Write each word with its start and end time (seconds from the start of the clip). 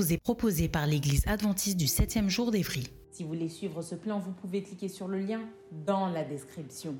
Vous 0.00 0.14
est 0.14 0.16
proposée 0.16 0.70
par 0.70 0.86
l'Église 0.86 1.26
adventiste 1.26 1.76
du 1.76 1.84
7e 1.84 2.30
jour 2.30 2.50
d'Évry. 2.50 2.84
Si 3.10 3.22
vous 3.22 3.28
voulez 3.28 3.50
suivre 3.50 3.82
ce 3.82 3.94
plan, 3.94 4.18
vous 4.18 4.32
pouvez 4.32 4.62
cliquer 4.62 4.88
sur 4.88 5.08
le 5.08 5.18
lien 5.18 5.42
dans 5.84 6.08
la 6.08 6.24
description. 6.24 6.94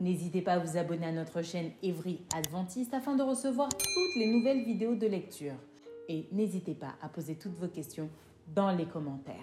N'hésitez 0.00 0.40
pas 0.40 0.54
à 0.54 0.58
vous 0.58 0.78
abonner 0.78 1.04
à 1.04 1.12
notre 1.12 1.42
chaîne 1.42 1.72
Evry 1.82 2.22
Adventiste 2.34 2.94
afin 2.94 3.14
de 3.14 3.22
recevoir 3.22 3.68
toutes 3.68 4.16
les 4.16 4.32
nouvelles 4.32 4.64
vidéos 4.64 4.94
de 4.94 5.06
lecture. 5.06 5.52
Et 6.08 6.28
n'hésitez 6.32 6.74
pas 6.74 6.94
à 7.02 7.10
poser 7.10 7.34
toutes 7.34 7.58
vos 7.58 7.68
questions 7.68 8.08
dans 8.54 8.70
les 8.70 8.86
commentaires. 8.86 9.34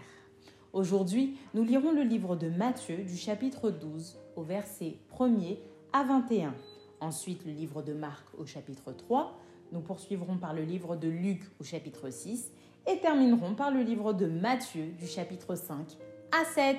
Aujourd'hui, 0.72 1.38
nous 1.54 1.64
lirons 1.64 1.92
le 1.92 2.02
livre 2.02 2.36
de 2.36 2.50
Matthieu 2.50 3.04
du 3.04 3.16
chapitre 3.16 3.70
12 3.70 4.18
au 4.38 4.42
verset 4.42 4.96
1er 5.16 5.60
à 5.92 6.04
21. 6.04 6.56
Ensuite, 7.00 7.46
le 7.46 7.52
livre 7.52 7.84
de 7.84 7.94
Marc 7.94 8.26
au 8.40 8.48
chapitre 8.48 8.92
3 8.92 9.40
nous 9.74 9.82
poursuivrons 9.82 10.38
par 10.38 10.54
le 10.54 10.64
livre 10.64 10.96
de 10.96 11.08
Luc 11.08 11.42
au 11.60 11.64
chapitre 11.64 12.12
6 12.12 12.52
et 12.88 12.98
terminerons 12.98 13.56
par 13.56 13.72
le 13.72 13.82
livre 13.82 14.14
de 14.14 14.26
Matthieu 14.26 14.88
du 15.00 15.08
chapitre 15.08 15.56
5 15.56 15.98
à 16.32 16.46
7. 16.46 16.78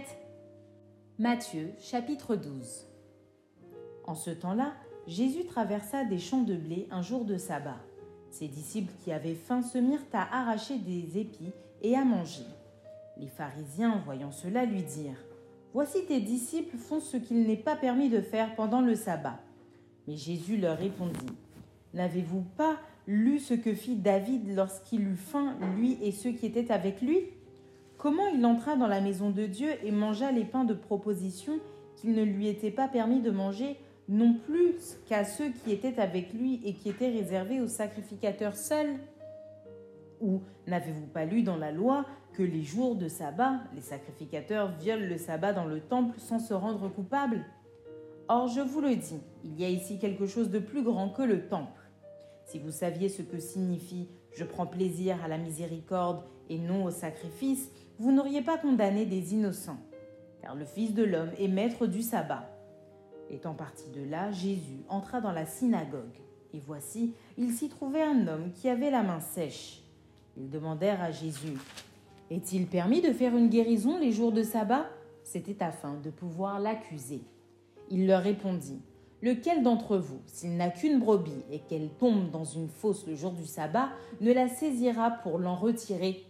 Matthieu 1.19 1.71
chapitre 1.81 2.37
12 2.37 2.87
En 4.07 4.15
ce 4.15 4.31
temps-là, 4.31 4.73
Jésus 5.07 5.47
traversa 5.47 6.05
des 6.05 6.19
champs 6.19 6.43
de 6.43 6.57
blé 6.57 6.89
un 6.91 7.03
jour 7.03 7.25
de 7.25 7.37
sabbat. 7.37 7.81
Ses 8.31 8.49
disciples 8.49 8.93
qui 9.03 9.13
avaient 9.13 9.35
faim 9.35 9.63
se 9.63 9.79
mirent 9.79 10.05
à 10.13 10.41
arracher 10.41 10.79
des 10.79 11.19
épis 11.19 11.53
et 11.83 11.95
à 11.95 12.05
manger. 12.05 12.45
Les 13.17 13.29
pharisiens, 13.29 14.03
voyant 14.05 14.33
cela, 14.33 14.65
lui 14.65 14.83
dirent 14.83 15.23
Voici 15.73 16.05
tes 16.07 16.21
disciples 16.21 16.77
font 16.77 17.01
ce 17.01 17.17
qu'il 17.17 17.47
n'est 17.47 17.57
pas 17.57 17.77
permis 17.77 18.09
de 18.09 18.21
faire 18.21 18.55
pendant 18.55 18.81
le 18.81 18.95
sabbat. 18.95 19.41
Mais 20.07 20.17
Jésus 20.17 20.57
leur 20.57 20.79
répondit 20.79 21.35
N'avez-vous 21.95 22.43
pas 22.57 22.77
lu 23.07 23.39
ce 23.39 23.55
que 23.55 23.75
fit 23.75 23.97
David 23.97 24.55
lorsqu'il 24.55 25.03
eut 25.03 25.17
faim, 25.17 25.57
lui 25.77 25.99
et 26.03 26.13
ceux 26.13 26.33
qui 26.33 26.47
étaient 26.47 26.73
avec 26.73 27.03
lui? 27.03 27.21
Comment 27.99 28.27
il 28.29 28.45
entra 28.45 28.77
dans 28.77 28.87
la 28.87 29.01
maison 29.01 29.31
de 29.31 29.47
Dieu 29.47 29.71
et 29.83 29.91
mangea 29.91 30.31
les 30.31 30.45
pains 30.45 30.65
de 30.65 30.75
proposition 30.75 31.59
qu'il 31.97 32.13
ne 32.13 32.23
lui 32.23 32.49
était 32.49 32.71
pas 32.71 32.89
permis 32.89 33.21
de 33.21 33.31
manger, 33.31 33.77
non 34.09 34.35
plus 34.35 34.99
qu'à 35.07 35.25
ceux 35.25 35.51
qui 35.51 35.73
étaient 35.73 35.99
avec 35.99 36.33
lui 36.35 36.61
et 36.65 36.75
qui 36.75 36.91
étaient 36.91 37.11
réservés 37.11 37.61
aux 37.61 37.69
sacrificateurs 37.69 38.57
seuls? 38.57 38.97
Ou 40.21 40.41
n'avez-vous 40.67 41.07
pas 41.07 41.25
lu 41.25 41.43
dans 41.43 41.57
la 41.57 41.73
loi 41.73 42.05
que 42.33 42.43
les 42.43 42.63
jours 42.63 42.97
de 42.97 43.09
sabbat, 43.09 43.61
les 43.75 43.81
sacrificateurs 43.81 44.73
violent 44.79 45.07
le 45.07 45.19
sabbat 45.19 45.53
dans 45.53 45.67
le 45.67 45.81
temple 45.81 46.19
sans 46.19 46.39
se 46.39 46.53
rendre 46.53 46.89
coupables? 46.89 47.45
Or, 48.29 48.49
je 48.49 48.61
vous 48.61 48.81
le 48.81 48.97
dis, 48.97 49.21
il 49.45 49.61
y 49.61 49.65
a 49.65 49.69
ici 49.69 49.99
quelque 49.99 50.27
chose 50.27 50.51
de 50.51 50.59
plus 50.59 50.83
grand 50.83 51.11
que 51.11 51.23
le 51.23 51.47
temple. 51.47 51.84
Si 52.45 52.59
vous 52.59 52.71
saviez 52.71 53.09
ce 53.09 53.23
que 53.23 53.39
signifie 53.39 54.09
je 54.35 54.45
prends 54.45 54.67
plaisir 54.67 55.23
à 55.25 55.29
la 55.29 55.39
miséricorde 55.39 56.25
et 56.49 56.59
non 56.59 56.85
au 56.85 56.91
sacrifice, 56.91 57.71
vous 57.99 58.13
n'auriez 58.13 58.43
pas 58.43 58.59
condamné 58.59 59.07
des 59.07 59.33
innocents, 59.33 59.79
car 60.43 60.55
le 60.55 60.65
Fils 60.65 60.93
de 60.95 61.05
l'homme 61.05 61.31
est 61.39 61.49
maître 61.49 61.87
du 61.87 62.03
sabbat. 62.03 62.51
Étant 63.31 63.55
parti 63.55 63.89
de 63.91 64.03
là, 64.03 64.31
Jésus 64.33 64.85
entra 64.89 65.21
dans 65.21 65.33
la 65.33 65.47
synagogue, 65.47 66.19
et 66.53 66.61
voici, 66.61 67.15
il 67.39 67.53
s'y 67.53 67.69
trouvait 67.69 68.03
un 68.03 68.27
homme 68.27 68.53
qui 68.53 68.69
avait 68.69 68.91
la 68.91 69.03
main 69.03 69.21
sèche. 69.21 69.83
Ils 70.37 70.51
demandèrent 70.51 71.03
à 71.03 71.13
Jésus, 71.13 71.57
Est-il 72.31 72.67
permis 72.67 73.01
de 73.01 73.13
faire 73.13 73.37
une 73.37 73.49
guérison 73.49 73.99
les 73.99 74.13
jours 74.13 74.33
de 74.33 74.43
sabbat? 74.43 74.87
C'était 75.23 75.63
afin 75.63 75.95
de 75.95 76.11
pouvoir 76.11 76.59
l'accuser. 76.59 77.23
Il 77.91 78.07
leur 78.07 78.23
répondit, 78.23 78.83
Lequel 79.25 79.63
d'entre 79.63 79.97
vous, 79.97 80.21
s'il 80.27 80.55
n'a 80.59 80.69
qu'une 80.69 80.99
brebis 80.99 81.47
et 81.51 81.61
qu'elle 81.61 81.89
tombe 81.89 82.31
dans 82.31 82.45
une 82.45 82.69
fosse 82.69 83.07
le 83.07 83.15
jour 83.15 83.33
du 83.33 83.47
sabbat, 83.47 83.89
ne 84.21 84.31
la 84.31 84.49
saisira 84.49 85.13
pour 85.23 85.39
l'en 85.39 85.55
retirer? 85.55 86.27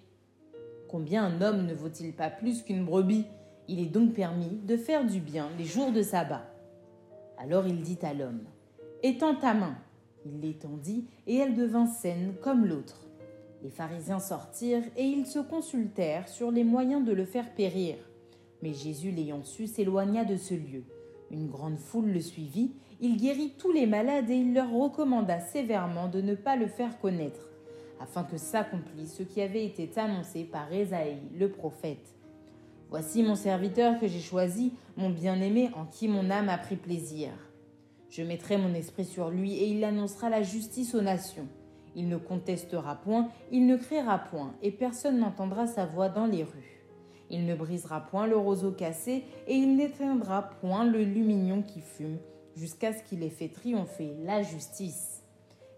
Combien 0.88 1.24
un 1.24 1.40
homme 1.40 1.66
ne 1.66 1.74
vaut-il 1.74 2.12
pas 2.12 2.30
plus 2.30 2.62
qu'une 2.62 2.84
brebis? 2.84 3.24
Il 3.66 3.80
est 3.80 3.90
donc 3.90 4.14
permis 4.14 4.60
de 4.62 4.76
faire 4.76 5.04
du 5.04 5.18
bien 5.18 5.48
les 5.58 5.64
jours 5.64 5.90
de 5.90 6.02
sabbat. 6.02 6.44
Alors 7.36 7.66
il 7.66 7.82
dit 7.82 7.98
à 8.02 8.14
l'homme, 8.14 8.44
Étends 9.02 9.34
ta 9.34 9.54
main. 9.54 9.76
Il 10.24 10.38
l'étendit, 10.38 11.08
et 11.26 11.34
elle 11.38 11.56
devint 11.56 11.86
saine 11.86 12.34
comme 12.42 12.64
l'autre. 12.64 13.08
Les 13.64 13.70
pharisiens 13.70 14.20
sortirent, 14.20 14.86
et 14.96 15.02
ils 15.02 15.26
se 15.26 15.40
consultèrent 15.40 16.28
sur 16.28 16.52
les 16.52 16.62
moyens 16.62 17.04
de 17.04 17.12
le 17.12 17.24
faire 17.24 17.56
périr. 17.56 17.96
Mais 18.62 18.72
Jésus, 18.72 19.10
l'ayant 19.10 19.42
su, 19.42 19.66
s'éloigna 19.66 20.24
de 20.24 20.36
ce 20.36 20.54
lieu. 20.54 20.84
Une 21.34 21.48
grande 21.48 21.78
foule 21.78 22.12
le 22.12 22.20
suivit, 22.20 22.70
il 23.00 23.16
guérit 23.16 23.54
tous 23.58 23.72
les 23.72 23.86
malades 23.86 24.30
et 24.30 24.36
il 24.36 24.54
leur 24.54 24.70
recommanda 24.70 25.40
sévèrement 25.40 26.06
de 26.06 26.20
ne 26.20 26.36
pas 26.36 26.54
le 26.54 26.68
faire 26.68 27.00
connaître, 27.00 27.48
afin 28.00 28.22
que 28.22 28.36
s'accomplisse 28.36 29.16
ce 29.16 29.24
qui 29.24 29.42
avait 29.42 29.64
été 29.64 29.90
annoncé 29.98 30.44
par 30.44 30.72
Ésaïe, 30.72 31.18
le 31.36 31.50
prophète. 31.50 32.14
Voici 32.88 33.24
mon 33.24 33.34
serviteur 33.34 33.98
que 33.98 34.06
j'ai 34.06 34.20
choisi, 34.20 34.74
mon 34.96 35.10
bien-aimé 35.10 35.70
en 35.74 35.86
qui 35.86 36.06
mon 36.06 36.30
âme 36.30 36.48
a 36.48 36.56
pris 36.56 36.76
plaisir. 36.76 37.30
Je 38.10 38.22
mettrai 38.22 38.56
mon 38.56 38.72
esprit 38.72 39.04
sur 39.04 39.28
lui 39.28 39.54
et 39.54 39.66
il 39.66 39.82
annoncera 39.82 40.30
la 40.30 40.44
justice 40.44 40.94
aux 40.94 41.02
nations. 41.02 41.48
Il 41.96 42.08
ne 42.08 42.16
contestera 42.16 42.94
point, 42.94 43.28
il 43.50 43.66
ne 43.66 43.76
criera 43.76 44.20
point, 44.20 44.54
et 44.62 44.70
personne 44.70 45.18
n'entendra 45.18 45.66
sa 45.66 45.84
voix 45.84 46.08
dans 46.08 46.26
les 46.26 46.44
rues. 46.44 46.73
Il 47.30 47.46
ne 47.46 47.54
brisera 47.54 48.00
point 48.00 48.26
le 48.26 48.36
roseau 48.36 48.72
cassé, 48.72 49.24
et 49.46 49.54
il 49.54 49.76
n'éteindra 49.76 50.42
point 50.60 50.84
le 50.84 51.02
lumignon 51.02 51.62
qui 51.62 51.80
fume, 51.80 52.18
jusqu'à 52.56 52.92
ce 52.92 53.02
qu'il 53.02 53.22
ait 53.22 53.30
fait 53.30 53.48
triompher 53.48 54.14
la 54.24 54.42
justice. 54.42 55.22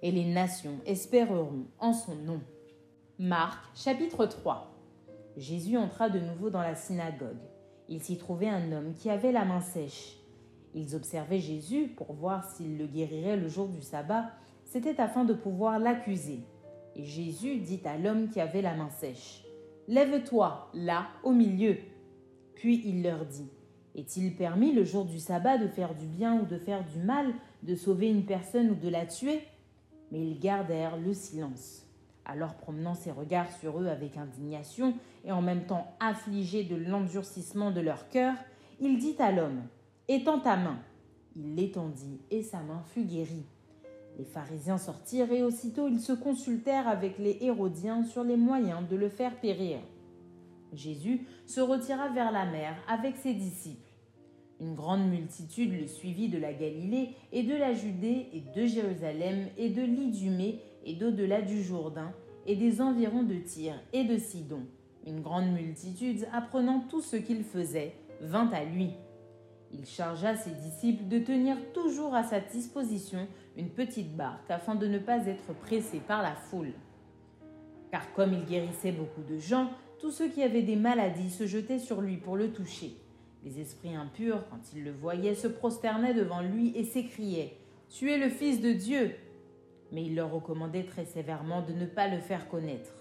Et 0.02 0.10
les 0.10 0.26
nations 0.26 0.78
espéreront 0.84 1.66
en 1.78 1.92
son 1.92 2.14
nom. 2.14 2.40
Marc 3.18 3.64
chapitre 3.74 4.26
3 4.26 4.72
Jésus 5.36 5.76
entra 5.76 6.10
de 6.10 6.20
nouveau 6.20 6.50
dans 6.50 6.60
la 6.60 6.74
synagogue. 6.74 7.38
Il 7.88 8.02
s'y 8.02 8.18
trouvait 8.18 8.48
un 8.48 8.72
homme 8.72 8.94
qui 8.94 9.10
avait 9.10 9.32
la 9.32 9.44
main 9.44 9.60
sèche. 9.60 10.16
Ils 10.74 10.94
observaient 10.94 11.38
Jésus 11.38 11.88
pour 11.88 12.12
voir 12.12 12.44
s'il 12.44 12.76
le 12.76 12.86
guérirait 12.86 13.36
le 13.36 13.48
jour 13.48 13.68
du 13.68 13.80
sabbat. 13.80 14.30
C'était 14.64 15.00
afin 15.00 15.24
de 15.24 15.32
pouvoir 15.32 15.78
l'accuser. 15.78 16.40
Et 16.94 17.04
Jésus 17.04 17.56
dit 17.56 17.80
à 17.84 17.96
l'homme 17.96 18.28
qui 18.28 18.40
avait 18.40 18.60
la 18.60 18.74
main 18.74 18.90
sèche, 18.90 19.45
Lève-toi, 19.88 20.68
là, 20.74 21.06
au 21.22 21.32
milieu. 21.32 21.76
Puis 22.56 22.82
il 22.84 23.02
leur 23.02 23.24
dit, 23.24 23.48
Est-il 23.94 24.34
permis 24.34 24.72
le 24.72 24.84
jour 24.84 25.04
du 25.04 25.18
sabbat 25.18 25.58
de 25.58 25.68
faire 25.68 25.94
du 25.94 26.06
bien 26.06 26.40
ou 26.40 26.46
de 26.46 26.58
faire 26.58 26.84
du 26.84 26.98
mal, 26.98 27.32
de 27.62 27.74
sauver 27.74 28.08
une 28.08 28.24
personne 28.24 28.70
ou 28.70 28.74
de 28.74 28.88
la 28.88 29.06
tuer? 29.06 29.40
Mais 30.10 30.20
ils 30.20 30.40
gardèrent 30.40 30.96
le 30.96 31.14
silence. 31.14 31.84
Alors 32.24 32.54
promenant 32.54 32.94
ses 32.94 33.12
regards 33.12 33.52
sur 33.52 33.80
eux 33.80 33.86
avec 33.86 34.16
indignation 34.16 34.94
et 35.24 35.30
en 35.30 35.42
même 35.42 35.66
temps 35.66 35.94
affligé 36.00 36.64
de 36.64 36.74
l'endurcissement 36.74 37.70
de 37.70 37.80
leur 37.80 38.08
cœur, 38.08 38.34
il 38.80 38.98
dit 38.98 39.14
à 39.20 39.30
l'homme, 39.30 39.62
Étends 40.08 40.40
ta 40.40 40.56
main. 40.56 40.78
Il 41.36 41.54
l'étendit 41.54 42.20
et 42.30 42.42
sa 42.42 42.60
main 42.60 42.82
fut 42.86 43.04
guérie. 43.04 43.44
Les 44.18 44.24
pharisiens 44.24 44.78
sortirent 44.78 45.32
et 45.32 45.42
aussitôt 45.42 45.88
ils 45.88 46.00
se 46.00 46.12
consultèrent 46.12 46.88
avec 46.88 47.18
les 47.18 47.38
Hérodiens 47.42 48.04
sur 48.04 48.24
les 48.24 48.36
moyens 48.36 48.88
de 48.88 48.96
le 48.96 49.08
faire 49.08 49.38
périr. 49.40 49.78
Jésus 50.72 51.26
se 51.46 51.60
retira 51.60 52.08
vers 52.08 52.32
la 52.32 52.46
mer 52.46 52.76
avec 52.88 53.16
ses 53.16 53.34
disciples. 53.34 53.80
Une 54.58 54.74
grande 54.74 55.08
multitude 55.08 55.78
le 55.78 55.86
suivit 55.86 56.28
de 56.28 56.38
la 56.38 56.54
Galilée 56.54 57.10
et 57.32 57.42
de 57.42 57.54
la 57.54 57.74
Judée 57.74 58.28
et 58.32 58.42
de 58.58 58.66
Jérusalem 58.66 59.48
et 59.58 59.68
de 59.68 59.82
l'Idumée 59.82 60.60
et 60.84 60.94
d'au-delà 60.94 61.42
du 61.42 61.62
Jourdain 61.62 62.12
et 62.46 62.56
des 62.56 62.80
environs 62.80 63.22
de 63.22 63.34
Tyr 63.34 63.74
et 63.92 64.04
de 64.04 64.16
Sidon. 64.16 64.62
Une 65.06 65.20
grande 65.20 65.52
multitude, 65.52 66.26
apprenant 66.32 66.80
tout 66.88 67.02
ce 67.02 67.16
qu'il 67.16 67.44
faisait, 67.44 67.94
vint 68.22 68.48
à 68.48 68.64
lui. 68.64 68.90
Il 69.72 69.84
chargea 69.84 70.36
ses 70.36 70.50
disciples 70.50 71.06
de 71.06 71.18
tenir 71.18 71.56
toujours 71.74 72.14
à 72.14 72.22
sa 72.22 72.40
disposition 72.40 73.26
une 73.56 73.70
petite 73.70 74.16
barque 74.16 74.50
afin 74.50 74.74
de 74.74 74.86
ne 74.86 74.98
pas 74.98 75.26
être 75.26 75.54
pressé 75.54 75.98
par 75.98 76.22
la 76.22 76.34
foule. 76.34 76.72
Car 77.90 78.12
comme 78.12 78.34
il 78.34 78.44
guérissait 78.44 78.92
beaucoup 78.92 79.22
de 79.22 79.38
gens, 79.38 79.70
tous 79.98 80.10
ceux 80.10 80.28
qui 80.28 80.42
avaient 80.42 80.62
des 80.62 80.76
maladies 80.76 81.30
se 81.30 81.46
jetaient 81.46 81.78
sur 81.78 82.00
lui 82.00 82.16
pour 82.16 82.36
le 82.36 82.52
toucher. 82.52 82.96
Les 83.44 83.60
esprits 83.60 83.94
impurs, 83.94 84.44
quand 84.50 84.72
ils 84.74 84.84
le 84.84 84.92
voyaient, 84.92 85.34
se 85.34 85.46
prosternaient 85.46 86.14
devant 86.14 86.42
lui 86.42 86.76
et 86.76 86.84
s'écriaient 86.84 87.56
Tu 87.88 88.10
es 88.10 88.18
le 88.18 88.28
Fils 88.28 88.60
de 88.60 88.72
Dieu 88.72 89.14
Mais 89.92 90.02
il 90.04 90.14
leur 90.14 90.32
recommandait 90.32 90.84
très 90.84 91.04
sévèrement 91.04 91.62
de 91.62 91.72
ne 91.72 91.86
pas 91.86 92.08
le 92.08 92.18
faire 92.18 92.48
connaître. 92.48 92.92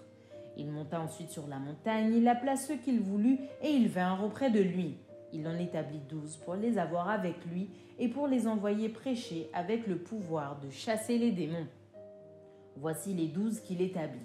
Il 0.56 0.70
monta 0.70 1.00
ensuite 1.00 1.30
sur 1.30 1.46
la 1.48 1.58
montagne, 1.58 2.14
il 2.14 2.26
appela 2.28 2.56
ceux 2.56 2.76
qu'il 2.76 3.00
voulut, 3.00 3.38
et 3.62 3.68
ils 3.68 3.88
vinrent 3.88 4.24
auprès 4.24 4.50
de 4.50 4.60
lui. 4.60 4.96
Il 5.32 5.46
en 5.48 5.58
établit 5.58 6.00
douze 6.08 6.36
pour 6.36 6.54
les 6.54 6.78
avoir 6.78 7.08
avec 7.08 7.44
lui 7.46 7.68
et 7.98 8.08
pour 8.08 8.26
les 8.26 8.46
envoyer 8.46 8.88
prêcher 8.88 9.48
avec 9.52 9.86
le 9.86 9.98
pouvoir 9.98 10.60
de 10.60 10.70
chasser 10.70 11.18
les 11.18 11.32
démons. 11.32 11.66
Voici 12.76 13.14
les 13.14 13.28
douze 13.28 13.60
qu'il 13.60 13.80
établit. 13.80 14.20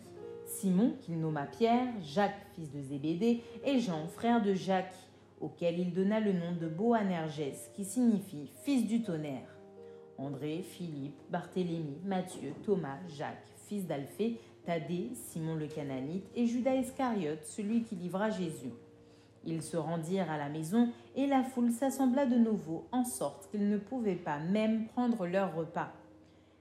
Simon, 0.45 0.95
qu'il 1.01 1.19
nomma 1.19 1.45
Pierre, 1.45 1.93
Jacques, 2.01 2.45
fils 2.55 2.71
de 2.71 2.81
Zébédée, 2.81 3.41
et 3.63 3.79
Jean, 3.79 4.07
frère 4.07 4.41
de 4.41 4.53
Jacques, 4.53 4.93
auquel 5.39 5.79
il 5.79 5.93
donna 5.93 6.19
le 6.19 6.33
nom 6.33 6.51
de 6.59 6.67
Boanergès, 6.67 7.71
qui 7.73 7.85
signifie 7.85 8.51
fils 8.63 8.85
du 8.87 9.01
tonnerre. 9.01 9.55
André, 10.17 10.61
Philippe, 10.61 11.15
Barthélemy, 11.29 11.97
Matthieu, 12.03 12.53
Thomas, 12.63 12.99
Jacques, 13.07 13.47
fils 13.67 13.87
d'Alphée, 13.87 14.39
Thaddée, 14.65 15.11
Simon 15.13 15.55
le 15.55 15.67
Cananite 15.67 16.29
et 16.35 16.45
Judas 16.45 16.75
Iscariote, 16.75 17.45
celui 17.45 17.83
qui 17.83 17.95
livra 17.95 18.29
Jésus. 18.29 18.73
Ils 19.45 19.63
se 19.63 19.77
rendirent 19.77 20.29
à 20.29 20.37
la 20.37 20.49
maison 20.49 20.89
et 21.15 21.25
la 21.25 21.43
foule 21.43 21.71
s'assembla 21.71 22.25
de 22.25 22.35
nouveau, 22.35 22.87
en 22.91 23.03
sorte 23.03 23.49
qu'ils 23.49 23.69
ne 23.69 23.77
pouvaient 23.77 24.15
pas 24.15 24.39
même 24.39 24.87
prendre 24.87 25.25
leur 25.25 25.55
repas. 25.55 25.91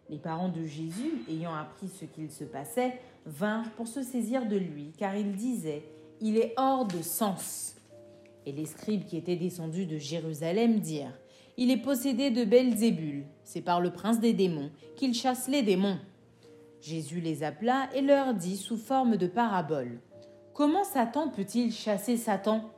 Les 0.08 0.18
parents 0.18 0.48
de 0.48 0.64
Jésus, 0.64 1.22
ayant 1.28 1.54
appris 1.54 1.88
ce 1.88 2.04
qu'il 2.04 2.30
se 2.30 2.44
passait, 2.44 2.98
vinrent 3.26 3.70
pour 3.76 3.86
se 3.86 4.02
saisir 4.02 4.46
de 4.46 4.56
lui, 4.56 4.92
car 4.96 5.14
ils 5.14 5.36
disaient 5.36 5.84
Il 6.20 6.36
est 6.36 6.54
hors 6.56 6.86
de 6.86 7.02
sens. 7.02 7.76
Et 8.46 8.52
les 8.52 8.66
scribes 8.66 9.04
qui 9.04 9.16
étaient 9.16 9.36
descendus 9.36 9.86
de 9.86 9.98
Jérusalem 9.98 10.80
dirent 10.80 11.16
Il 11.58 11.70
est 11.70 11.82
possédé 11.82 12.30
de 12.30 12.44
Belzébul, 12.44 13.24
c'est 13.44 13.60
par 13.60 13.80
le 13.80 13.92
prince 13.92 14.20
des 14.20 14.32
démons 14.32 14.70
qu'il 14.96 15.14
chasse 15.14 15.48
les 15.48 15.62
démons. 15.62 15.98
Jésus 16.80 17.20
les 17.20 17.42
appela 17.42 17.88
et 17.94 18.00
leur 18.00 18.34
dit 18.34 18.56
sous 18.56 18.78
forme 18.78 19.16
de 19.16 19.26
parabole 19.26 20.00
Comment 20.60 20.84
Satan 20.84 21.30
peut-il 21.30 21.72
chasser 21.72 22.18
Satan? 22.18 22.68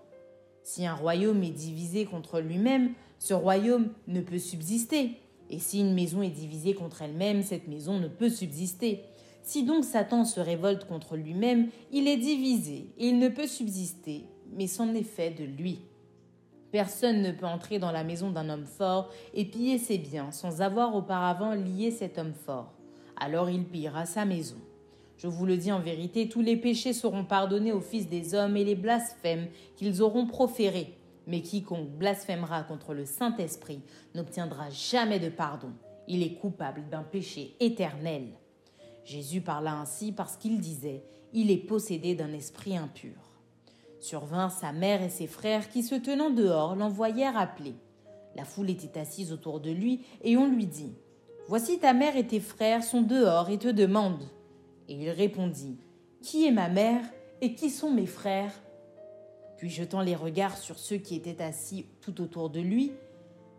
Si 0.63 0.87
un 0.87 0.95
royaume 0.95 1.43
est 1.43 1.51
divisé 1.51 2.05
contre 2.05 2.39
lui-même, 2.39 2.93
ce 3.19 3.35
royaume 3.35 3.89
ne 4.07 4.21
peut 4.21 4.39
subsister. 4.39 5.17
Et 5.51 5.59
si 5.59 5.81
une 5.81 5.93
maison 5.93 6.23
est 6.23 6.31
divisée 6.31 6.75
contre 6.75 7.03
elle-même, 7.03 7.43
cette 7.43 7.67
maison 7.67 7.99
ne 7.99 8.07
peut 8.07 8.29
subsister. 8.29 9.03
Si 9.43 9.65
donc 9.65 9.85
Satan 9.85 10.25
se 10.25 10.39
révolte 10.39 10.85
contre 10.85 11.17
lui-même, 11.17 11.71
il 11.91 12.07
est 12.07 12.19
divisé 12.19 12.93
et 12.99 13.09
il 13.09 13.19
ne 13.19 13.29
peut 13.29 13.49
subsister, 13.49 14.27
mais 14.53 14.67
est 14.67 15.03
fait 15.03 15.31
de 15.31 15.43
lui. 15.43 15.81
Personne 16.71 17.21
ne 17.21 17.33
peut 17.33 17.47
entrer 17.47 17.81
dans 17.81 17.91
la 17.91 18.05
maison 18.05 18.31
d'un 18.31 18.49
homme 18.49 18.65
fort 18.65 19.11
et 19.35 19.45
piller 19.45 19.79
ses 19.79 19.99
biens 19.99 20.31
sans 20.31 20.63
avoir 20.63 20.95
auparavant 20.95 21.55
lié 21.55 21.91
cet 21.91 22.17
homme 22.17 22.35
fort. 22.47 22.75
Alors 23.17 23.51
il 23.51 23.65
pillera 23.65 24.07
sa 24.07 24.25
maison. 24.25 24.59
Je 25.23 25.29
vous 25.29 25.47
le 25.47 25.57
dis 25.57 25.71
en 25.71 25.79
vérité, 25.79 26.29
tous 26.29 26.41
les 26.41 26.57
péchés 26.57 26.93
seront 26.93 27.25
pardonnés 27.25 27.71
aux 27.71 27.81
fils 27.81 28.09
des 28.09 28.35
hommes 28.35 28.57
et 28.57 28.65
les 28.65 28.75
blasphèmes 28.75 29.47
qu'ils 29.77 30.03
auront 30.03 30.27
proférés. 30.27 30.99
Mais 31.29 31.43
quiconque 31.43 31.91
blasphémera 31.91 32.65
contre 32.65 32.93
le 32.93 33.05
Saint-Esprit 33.05 33.83
n'obtiendra 34.17 34.69
jamais 34.71 35.21
de 35.21 35.29
pardon. 35.29 35.71
Il 36.09 36.25
est 36.25 36.35
coupable 36.35 36.89
d'un 36.91 37.05
péché 37.05 37.55
éternel. 37.61 38.31
Jésus 39.05 39.43
parla 39.43 39.75
ainsi 39.75 40.11
parce 40.11 40.37
qu'il 40.37 40.59
disait 40.59 41.05
Il 41.33 41.53
est 41.53 41.69
possédé 41.69 42.17
d'un 42.17 42.33
esprit 42.33 42.77
impur. 42.77 43.15
Survinrent 44.01 44.51
sa 44.51 44.73
mère 44.73 45.05
et 45.05 45.09
ses 45.09 45.29
frères 45.29 45.69
qui, 45.69 45.85
se 45.85 45.95
tenant 45.95 46.31
dehors, 46.31 46.75
l'envoyèrent 46.75 47.39
appeler. 47.39 47.75
La 48.35 48.45
foule 48.45 48.71
était 48.71 48.99
assise 48.99 49.33
autour 49.33 49.61
de 49.61 49.71
lui 49.71 50.01
et 50.25 50.37
on 50.37 50.49
lui 50.49 50.67
dit 50.67 50.95
Voici 51.47 51.79
ta 51.79 51.93
mère 51.93 52.17
et 52.17 52.27
tes 52.27 52.41
frères 52.41 52.83
sont 52.83 53.03
dehors 53.03 53.51
et 53.51 53.59
te 53.59 53.69
demandent. 53.69 54.29
Et 54.89 54.95
il 54.95 55.11
répondit 55.11 55.79
Qui 56.21 56.47
est 56.47 56.53
ma 56.53 56.69
mère 56.69 57.05
et 57.41 57.55
qui 57.55 57.71
sont 57.71 57.91
mes 57.91 58.07
frères? 58.07 58.53
Puis 59.57 59.71
jetant 59.71 60.01
les 60.01 60.17
regards 60.17 60.57
sur 60.57 60.79
ceux 60.79 60.97
qui 60.97 61.15
étaient 61.15 61.43
assis 61.43 61.87
tout 62.01 62.21
autour 62.21 62.51
de 62.51 62.61
lui, 62.61 62.93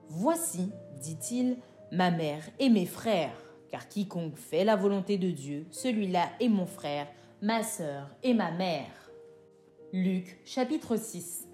Voici, 0.09 0.69
dit-il, 1.01 1.57
ma 1.91 2.11
mère 2.11 2.43
et 2.59 2.69
mes 2.69 2.85
frères, 2.85 3.35
car 3.69 3.87
quiconque 3.87 4.37
fait 4.37 4.63
la 4.63 4.75
volonté 4.75 5.17
de 5.17 5.31
Dieu, 5.31 5.65
celui-là 5.71 6.29
est 6.39 6.49
mon 6.49 6.65
frère, 6.65 7.07
ma 7.41 7.63
sœur 7.63 8.15
et 8.21 8.33
ma 8.33 8.51
mère. 8.51 9.11
Luc 9.91 10.39
chapitre 10.45 10.97
6 10.97 11.47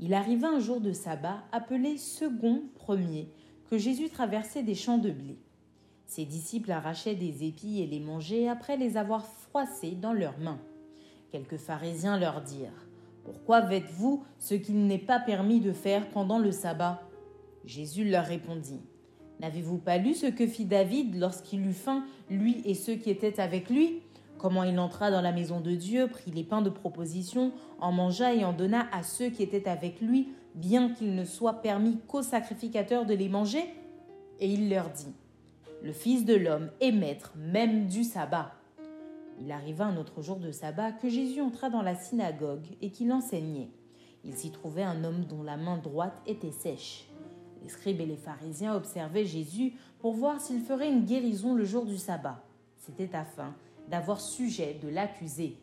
Il 0.00 0.14
arriva 0.14 0.48
un 0.48 0.60
jour 0.60 0.80
de 0.80 0.92
sabbat 0.92 1.42
appelé 1.50 1.96
second 1.96 2.62
premier, 2.74 3.28
que 3.70 3.78
Jésus 3.78 4.10
traversait 4.10 4.62
des 4.62 4.74
champs 4.74 4.98
de 4.98 5.10
blé. 5.10 5.38
Ses 6.12 6.26
disciples 6.26 6.72
arrachaient 6.72 7.14
des 7.14 7.42
épis 7.42 7.80
et 7.80 7.86
les 7.86 7.98
mangeaient 7.98 8.46
après 8.46 8.76
les 8.76 8.98
avoir 8.98 9.24
froissés 9.24 9.92
dans 9.92 10.12
leurs 10.12 10.38
mains. 10.38 10.60
Quelques 11.30 11.56
pharisiens 11.56 12.18
leur 12.18 12.42
dirent 12.42 12.86
pourquoi 13.24 13.62
faites-vous 13.62 14.22
ce 14.38 14.54
qu'il 14.54 14.86
n'est 14.86 14.98
pas 14.98 15.18
permis 15.18 15.60
de 15.60 15.72
faire 15.72 16.10
pendant 16.10 16.38
le 16.38 16.52
sabbat? 16.52 17.00
Jésus 17.64 18.04
leur 18.04 18.26
répondit. 18.26 18.82
N'avez-vous 19.40 19.78
pas 19.78 19.96
lu 19.96 20.12
ce 20.12 20.26
que 20.26 20.46
fit 20.46 20.66
David 20.66 21.14
lorsqu'il 21.14 21.66
eut 21.66 21.72
faim, 21.72 22.04
lui 22.28 22.60
et 22.66 22.74
ceux 22.74 22.96
qui 22.96 23.08
étaient 23.08 23.40
avec 23.40 23.70
lui? 23.70 24.02
Comment 24.36 24.64
il 24.64 24.78
entra 24.78 25.10
dans 25.10 25.22
la 25.22 25.32
maison 25.32 25.62
de 25.62 25.74
Dieu, 25.74 26.08
prit 26.08 26.30
les 26.30 26.44
pains 26.44 26.60
de 26.60 26.68
proposition, 26.68 27.52
en 27.80 27.90
mangea 27.90 28.34
et 28.34 28.44
en 28.44 28.52
donna 28.52 28.86
à 28.92 29.02
ceux 29.02 29.30
qui 29.30 29.42
étaient 29.42 29.66
avec 29.66 30.02
lui, 30.02 30.28
bien 30.54 30.90
qu'il 30.90 31.14
ne 31.14 31.24
soit 31.24 31.62
permis 31.62 31.96
qu'aux 32.06 32.20
sacrificateurs 32.20 33.06
de 33.06 33.14
les 33.14 33.30
manger? 33.30 33.64
Et 34.40 34.52
il 34.52 34.68
leur 34.68 34.90
dit, 34.90 35.14
Le 35.82 35.92
Fils 35.92 36.24
de 36.24 36.34
l'homme 36.36 36.70
est 36.80 36.92
maître 36.92 37.32
même 37.36 37.88
du 37.88 38.04
sabbat. 38.04 38.52
Il 39.40 39.50
arriva 39.50 39.84
un 39.84 39.96
autre 39.96 40.22
jour 40.22 40.36
de 40.36 40.52
sabbat 40.52 40.92
que 40.92 41.08
Jésus 41.08 41.40
entra 41.40 41.70
dans 41.70 41.82
la 41.82 41.96
synagogue 41.96 42.66
et 42.80 42.90
qu'il 42.90 43.12
enseignait. 43.12 43.68
Il 44.24 44.36
s'y 44.36 44.52
trouvait 44.52 44.84
un 44.84 45.02
homme 45.02 45.24
dont 45.24 45.42
la 45.42 45.56
main 45.56 45.78
droite 45.78 46.22
était 46.24 46.52
sèche. 46.52 47.08
Les 47.64 47.68
scribes 47.68 48.00
et 48.00 48.06
les 48.06 48.16
pharisiens 48.16 48.76
observaient 48.76 49.24
Jésus 49.24 49.72
pour 49.98 50.12
voir 50.12 50.40
s'il 50.40 50.60
ferait 50.60 50.88
une 50.88 51.04
guérison 51.04 51.52
le 51.52 51.64
jour 51.64 51.84
du 51.84 51.98
sabbat. 51.98 52.44
C'était 52.78 53.16
afin 53.16 53.52
d'avoir 53.88 54.20
sujet 54.20 54.78
de 54.80 54.88
l'accuser. 54.88 55.56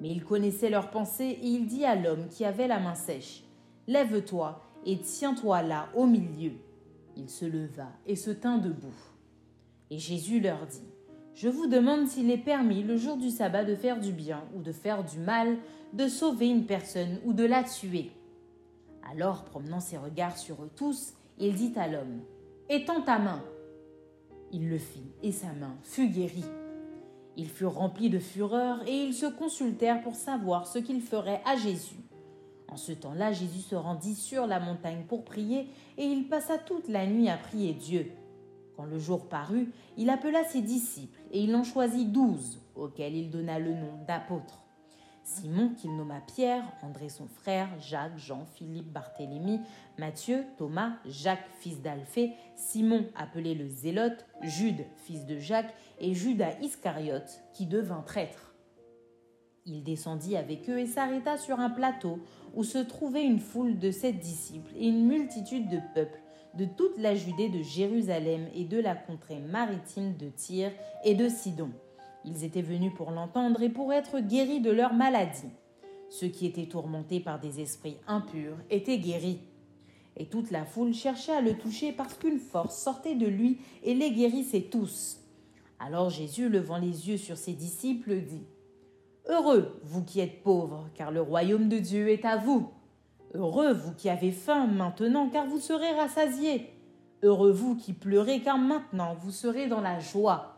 Mais 0.00 0.10
il 0.10 0.22
connaissait 0.22 0.70
leurs 0.70 0.92
pensées 0.92 1.38
et 1.42 1.48
il 1.48 1.66
dit 1.66 1.84
à 1.84 1.96
l'homme 1.96 2.28
qui 2.28 2.44
avait 2.44 2.68
la 2.68 2.78
main 2.78 2.94
sèche 2.94 3.42
Lève-toi 3.88 4.62
et 4.86 5.00
tiens-toi 5.00 5.62
là 5.62 5.88
au 5.96 6.06
milieu. 6.06 6.52
Il 7.16 7.28
se 7.28 7.44
leva 7.44 7.88
et 8.06 8.16
se 8.16 8.30
tint 8.30 8.58
debout. 8.58 8.94
Et 9.90 9.98
Jésus 9.98 10.40
leur 10.40 10.66
dit 10.66 10.92
je 11.34 11.48
vous 11.48 11.66
demande 11.66 12.08
s'il 12.08 12.30
est 12.30 12.38
permis 12.38 12.82
le 12.82 12.96
jour 12.96 13.16
du 13.16 13.30
sabbat 13.30 13.64
de 13.64 13.74
faire 13.74 13.98
du 13.98 14.12
bien 14.12 14.44
ou 14.54 14.60
de 14.60 14.72
faire 14.72 15.02
du 15.02 15.18
mal, 15.18 15.56
de 15.92 16.06
sauver 16.06 16.48
une 16.48 16.66
personne 16.66 17.18
ou 17.24 17.32
de 17.32 17.44
la 17.44 17.64
tuer. 17.64 18.10
Alors, 19.10 19.44
promenant 19.44 19.80
ses 19.80 19.96
regards 19.96 20.36
sur 20.36 20.62
eux 20.62 20.70
tous, 20.76 21.14
il 21.38 21.54
dit 21.54 21.72
à 21.76 21.88
l'homme, 21.88 22.20
Étends 22.68 23.02
ta 23.02 23.18
main. 23.18 23.42
Il 24.52 24.68
le 24.68 24.78
fit, 24.78 25.10
et 25.22 25.32
sa 25.32 25.52
main 25.54 25.74
fut 25.82 26.08
guérie. 26.08 26.44
Ils 27.36 27.48
furent 27.48 27.74
remplis 27.74 28.10
de 28.10 28.18
fureur, 28.18 28.86
et 28.86 29.04
ils 29.04 29.14
se 29.14 29.26
consultèrent 29.26 30.02
pour 30.02 30.14
savoir 30.14 30.66
ce 30.66 30.78
qu'ils 30.78 31.00
feraient 31.00 31.42
à 31.46 31.56
Jésus. 31.56 31.96
En 32.72 32.76
ce 32.76 32.92
temps-là, 32.92 33.32
Jésus 33.32 33.60
se 33.60 33.74
rendit 33.74 34.14
sur 34.14 34.46
la 34.46 34.58
montagne 34.58 35.04
pour 35.06 35.26
prier, 35.26 35.68
et 35.98 36.06
il 36.06 36.26
passa 36.26 36.56
toute 36.56 36.88
la 36.88 37.06
nuit 37.06 37.28
à 37.28 37.36
prier 37.36 37.74
Dieu. 37.74 38.12
Quand 38.78 38.86
le 38.86 38.98
jour 38.98 39.28
parut, 39.28 39.70
il 39.98 40.08
appela 40.08 40.42
ses 40.44 40.62
disciples, 40.62 41.20
et 41.32 41.42
il 41.42 41.54
en 41.54 41.64
choisit 41.64 42.10
douze, 42.10 42.62
auxquels 42.74 43.14
il 43.14 43.30
donna 43.30 43.58
le 43.58 43.74
nom 43.74 44.02
d'apôtres. 44.08 44.62
Simon, 45.22 45.74
qu'il 45.76 45.94
nomma 45.94 46.22
Pierre, 46.34 46.64
André 46.82 47.10
son 47.10 47.28
frère, 47.28 47.68
Jacques, 47.78 48.16
Jean, 48.16 48.46
Philippe, 48.54 48.90
Barthélemy, 48.90 49.60
Matthieu, 49.98 50.46
Thomas, 50.56 50.94
Jacques, 51.04 51.50
fils 51.60 51.82
d'Alphée, 51.82 52.32
Simon, 52.56 53.04
appelé 53.14 53.54
le 53.54 53.68
Zélote, 53.68 54.24
Jude, 54.40 54.86
fils 54.96 55.26
de 55.26 55.38
Jacques, 55.38 55.74
et 56.00 56.14
Judas 56.14 56.58
Iscariote, 56.62 57.42
qui 57.52 57.66
devint 57.66 58.00
traître. 58.00 58.51
Il 59.64 59.84
descendit 59.84 60.36
avec 60.36 60.68
eux 60.68 60.80
et 60.80 60.86
s'arrêta 60.86 61.38
sur 61.38 61.60
un 61.60 61.70
plateau 61.70 62.18
où 62.54 62.64
se 62.64 62.78
trouvait 62.78 63.24
une 63.24 63.38
foule 63.38 63.78
de 63.78 63.92
sept 63.92 64.18
disciples 64.18 64.72
et 64.76 64.88
une 64.88 65.06
multitude 65.06 65.68
de 65.68 65.78
peuples 65.94 66.20
de 66.54 66.64
toute 66.64 66.98
la 66.98 67.14
Judée 67.14 67.48
de 67.48 67.62
Jérusalem 67.62 68.48
et 68.54 68.64
de 68.64 68.78
la 68.78 68.94
contrée 68.94 69.38
maritime 69.38 70.16
de 70.16 70.28
Tyr 70.28 70.72
et 71.04 71.14
de 71.14 71.28
Sidon. 71.28 71.70
Ils 72.24 72.44
étaient 72.44 72.60
venus 72.60 72.92
pour 72.94 73.12
l'entendre 73.12 73.62
et 73.62 73.68
pour 73.68 73.92
être 73.92 74.18
guéris 74.18 74.60
de 74.60 74.70
leur 74.70 74.94
maladie. 74.94 75.50
Ceux 76.10 76.28
qui 76.28 76.44
étaient 76.44 76.66
tourmentés 76.66 77.20
par 77.20 77.40
des 77.40 77.60
esprits 77.60 77.96
impurs 78.06 78.56
étaient 78.68 78.98
guéris. 78.98 79.40
Et 80.16 80.26
toute 80.26 80.50
la 80.50 80.64
foule 80.64 80.92
cherchait 80.92 81.32
à 81.32 81.40
le 81.40 81.56
toucher 81.56 81.92
parce 81.92 82.14
qu'une 82.14 82.38
force 82.38 82.76
sortait 82.76 83.14
de 83.14 83.26
lui 83.26 83.58
et 83.82 83.94
les 83.94 84.10
guérissait 84.10 84.68
tous. 84.70 85.20
Alors 85.80 86.10
Jésus, 86.10 86.48
levant 86.48 86.78
les 86.78 87.08
yeux 87.08 87.16
sur 87.16 87.38
ses 87.38 87.54
disciples, 87.54 88.20
dit 88.20 88.44
Heureux, 89.28 89.80
vous 89.84 90.02
qui 90.04 90.20
êtes 90.20 90.42
pauvres, 90.42 90.88
car 90.94 91.12
le 91.12 91.22
royaume 91.22 91.68
de 91.68 91.78
Dieu 91.78 92.08
est 92.08 92.24
à 92.24 92.36
vous. 92.36 92.70
Heureux, 93.34 93.72
vous 93.72 93.92
qui 93.94 94.10
avez 94.10 94.32
faim 94.32 94.66
maintenant, 94.66 95.28
car 95.28 95.46
vous 95.46 95.60
serez 95.60 95.92
rassasiés. 95.92 96.70
Heureux 97.22 97.52
vous 97.52 97.76
qui 97.76 97.92
pleurez, 97.92 98.40
car 98.42 98.58
maintenant 98.58 99.14
vous 99.14 99.30
serez 99.30 99.68
dans 99.68 99.80
la 99.80 100.00
joie. 100.00 100.56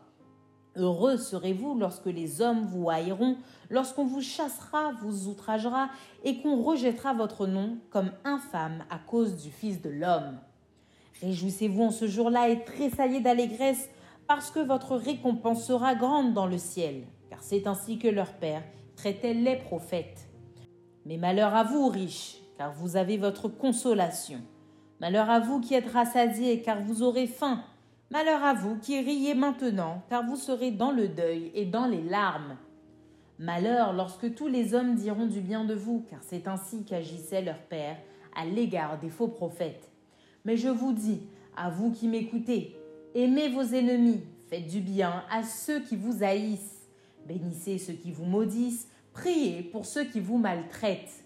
Heureux 0.75 1.17
serez-vous 1.17 1.75
lorsque 1.75 2.07
les 2.07 2.41
hommes 2.41 2.65
vous 2.65 2.89
haïront, 2.89 3.37
lorsqu'on 3.69 4.03
vous 4.03 4.21
chassera, 4.21 4.91
vous 4.99 5.27
outragera, 5.27 5.89
et 6.23 6.41
qu'on 6.41 6.61
rejettera 6.61 7.13
votre 7.13 7.47
nom 7.47 7.77
comme 7.91 8.11
infâme 8.25 8.83
à 8.89 8.97
cause 8.97 9.37
du 9.37 9.51
Fils 9.51 9.81
de 9.81 9.89
l'homme. 9.89 10.39
Réjouissez-vous 11.21 11.83
en 11.83 11.91
ce 11.91 12.07
jour-là 12.07 12.49
et 12.49 12.65
tressaillez 12.65 13.21
d'allégresse, 13.21 13.89
parce 14.27 14.49
que 14.49 14.59
votre 14.59 14.95
récompense 14.95 15.65
sera 15.65 15.93
grande 15.93 16.33
dans 16.33 16.47
le 16.47 16.57
ciel, 16.57 17.03
car 17.35 17.43
c'est 17.43 17.67
ainsi 17.67 17.99
que 17.99 18.07
leur 18.07 18.31
Père 18.31 18.63
traitait 18.95 19.33
les 19.33 19.57
prophètes. 19.57 20.29
Mais 21.05 21.17
malheur 21.17 21.53
à 21.53 21.65
vous, 21.65 21.89
riches, 21.89 22.37
car 22.57 22.71
vous 22.71 22.95
avez 22.95 23.17
votre 23.17 23.49
consolation. 23.49 24.39
Malheur 25.01 25.29
à 25.29 25.41
vous 25.41 25.59
qui 25.59 25.73
êtes 25.73 25.91
rassasiés, 25.91 26.61
car 26.61 26.81
vous 26.81 27.03
aurez 27.03 27.27
faim. 27.27 27.61
Malheur 28.09 28.41
à 28.41 28.53
vous 28.53 28.77
qui 28.77 29.01
riez 29.01 29.33
maintenant, 29.33 30.01
car 30.09 30.25
vous 30.25 30.37
serez 30.37 30.71
dans 30.71 30.91
le 30.91 31.09
deuil 31.09 31.51
et 31.53 31.65
dans 31.65 31.87
les 31.87 32.03
larmes. 32.03 32.55
Malheur 33.37 33.91
lorsque 33.91 34.33
tous 34.33 34.47
les 34.47 34.73
hommes 34.73 34.95
diront 34.95 35.25
du 35.25 35.41
bien 35.41 35.65
de 35.65 35.73
vous, 35.73 36.05
car 36.09 36.19
c'est 36.21 36.47
ainsi 36.47 36.85
qu'agissait 36.85 37.41
leur 37.41 37.59
Père 37.59 37.97
à 38.33 38.45
l'égard 38.45 38.97
des 38.97 39.09
faux 39.09 39.27
prophètes. 39.27 39.91
Mais 40.45 40.55
je 40.55 40.69
vous 40.69 40.93
dis, 40.93 41.19
à 41.57 41.69
vous 41.69 41.91
qui 41.91 42.07
m'écoutez, 42.07 42.77
aimez 43.13 43.49
vos 43.49 43.61
ennemis, 43.61 44.21
faites 44.49 44.67
du 44.67 44.79
bien 44.79 45.25
à 45.29 45.43
ceux 45.43 45.81
qui 45.81 45.97
vous 45.97 46.23
haïssent, 46.23 46.74
bénissez 47.25 47.77
ceux 47.77 47.93
qui 47.93 48.11
vous 48.11 48.25
maudissent, 48.25 48.87
priez 49.13 49.61
pour 49.63 49.85
ceux 49.85 50.05
qui 50.05 50.19
vous 50.19 50.37
maltraitent. 50.37 51.23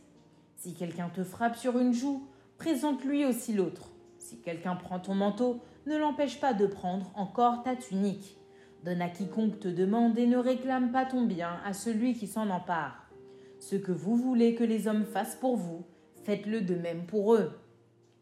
Si 0.56 0.74
quelqu'un 0.74 1.10
te 1.10 1.24
frappe 1.24 1.56
sur 1.56 1.80
une 1.80 1.94
joue, 1.94 2.28
présente-lui 2.58 3.26
aussi 3.26 3.54
l'autre. 3.54 3.92
Si 4.18 4.40
quelqu'un 4.40 4.76
prend 4.76 5.00
ton 5.00 5.16
manteau, 5.16 5.62
ne 5.86 5.98
l'empêche 5.98 6.40
pas 6.40 6.54
de 6.54 6.68
prendre 6.68 7.12
encore 7.16 7.64
ta 7.64 7.76
tunique. 7.76 8.38
Donne 8.84 9.02
à 9.02 9.10
quiconque 9.10 9.60
te 9.60 9.68
demande 9.68 10.18
et 10.18 10.28
ne 10.28 10.38
réclame 10.38 10.92
pas 10.92 11.06
ton 11.06 11.26
bien 11.26 11.60
à 11.66 11.74
celui 11.74 12.14
qui 12.14 12.28
s'en 12.28 12.50
empare. 12.50 13.10
Ce 13.60 13.76
que 13.76 13.92
vous 13.92 14.16
voulez 14.16 14.56
que 14.56 14.64
les 14.64 14.88
hommes 14.88 15.06
fassent 15.06 15.36
pour 15.36 15.58
vous, 15.58 15.86
faites-le 16.24 16.62
de 16.62 16.76
même 16.76 17.06
pour 17.06 17.34
eux. 17.34 17.52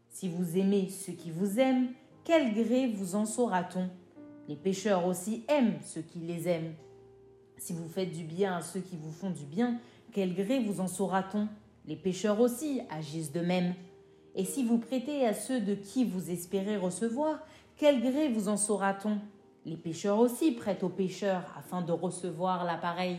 Si 0.10 0.30
vous 0.30 0.58
aimez 0.58 0.90
ceux 0.90 1.14
qui 1.14 1.30
vous 1.30 1.60
aiment, 1.60 1.90
quel 2.24 2.54
gré 2.54 2.88
vous 2.88 3.16
en 3.16 3.26
saura-t-on? 3.26 3.90
Les 4.48 4.56
pécheurs 4.56 5.06
aussi 5.06 5.44
aiment 5.48 5.78
ceux 5.84 6.02
qui 6.02 6.20
les 6.20 6.48
aiment. 6.48 6.74
Si 7.58 7.74
vous 7.74 7.88
faites 7.88 8.12
du 8.12 8.24
bien 8.24 8.58
à 8.58 8.62
ceux 8.62 8.80
qui 8.80 8.96
vous 8.96 9.12
font 9.12 9.32
du 9.32 9.46
bien, 9.46 9.80
quel 10.12 10.36
gré 10.36 10.60
vous 10.60 10.80
en 10.80 10.88
saura-t-on? 10.88 11.48
Les 11.86 11.96
pécheurs 11.96 12.40
aussi 12.40 12.82
agissent 12.90 13.32
de 13.32 13.42
même. 13.42 13.74
Et 14.36 14.46
si 14.46 14.64
vous 14.64 14.78
prêtez 14.78 15.26
à 15.26 15.34
ceux 15.34 15.60
de 15.60 15.74
qui 15.74 16.06
vous 16.06 16.30
espérez 16.30 16.78
recevoir, 16.78 17.40
quel 17.76 18.02
gré 18.02 18.30
vous 18.30 18.48
en 18.48 18.58
saura-t-on? 18.58 19.18
Les 19.66 19.76
pécheurs 19.76 20.20
aussi 20.20 20.52
prêtent 20.52 20.84
aux 20.84 20.90
pécheurs 20.90 21.44
afin 21.58 21.82
de 21.82 21.92
recevoir 21.92 22.64
l'appareil. 22.64 23.18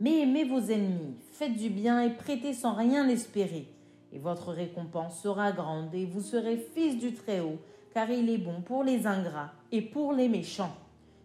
Mais 0.00 0.20
aimez 0.20 0.44
vos 0.44 0.60
ennemis, 0.60 1.16
faites 1.32 1.56
du 1.56 1.70
bien 1.70 2.02
et 2.02 2.10
prêtez 2.10 2.52
sans 2.52 2.74
rien 2.74 3.08
espérer. 3.08 3.66
Et 4.12 4.18
votre 4.18 4.52
récompense 4.52 5.20
sera 5.22 5.52
grande 5.52 5.94
et 5.94 6.04
vous 6.04 6.20
serez 6.20 6.58
fils 6.58 6.98
du 6.98 7.14
Très-Haut, 7.14 7.58
car 7.94 8.10
il 8.10 8.28
est 8.28 8.38
bon 8.38 8.60
pour 8.60 8.84
les 8.84 9.06
ingrats 9.06 9.52
et 9.72 9.80
pour 9.80 10.12
les 10.12 10.28
méchants. 10.28 10.74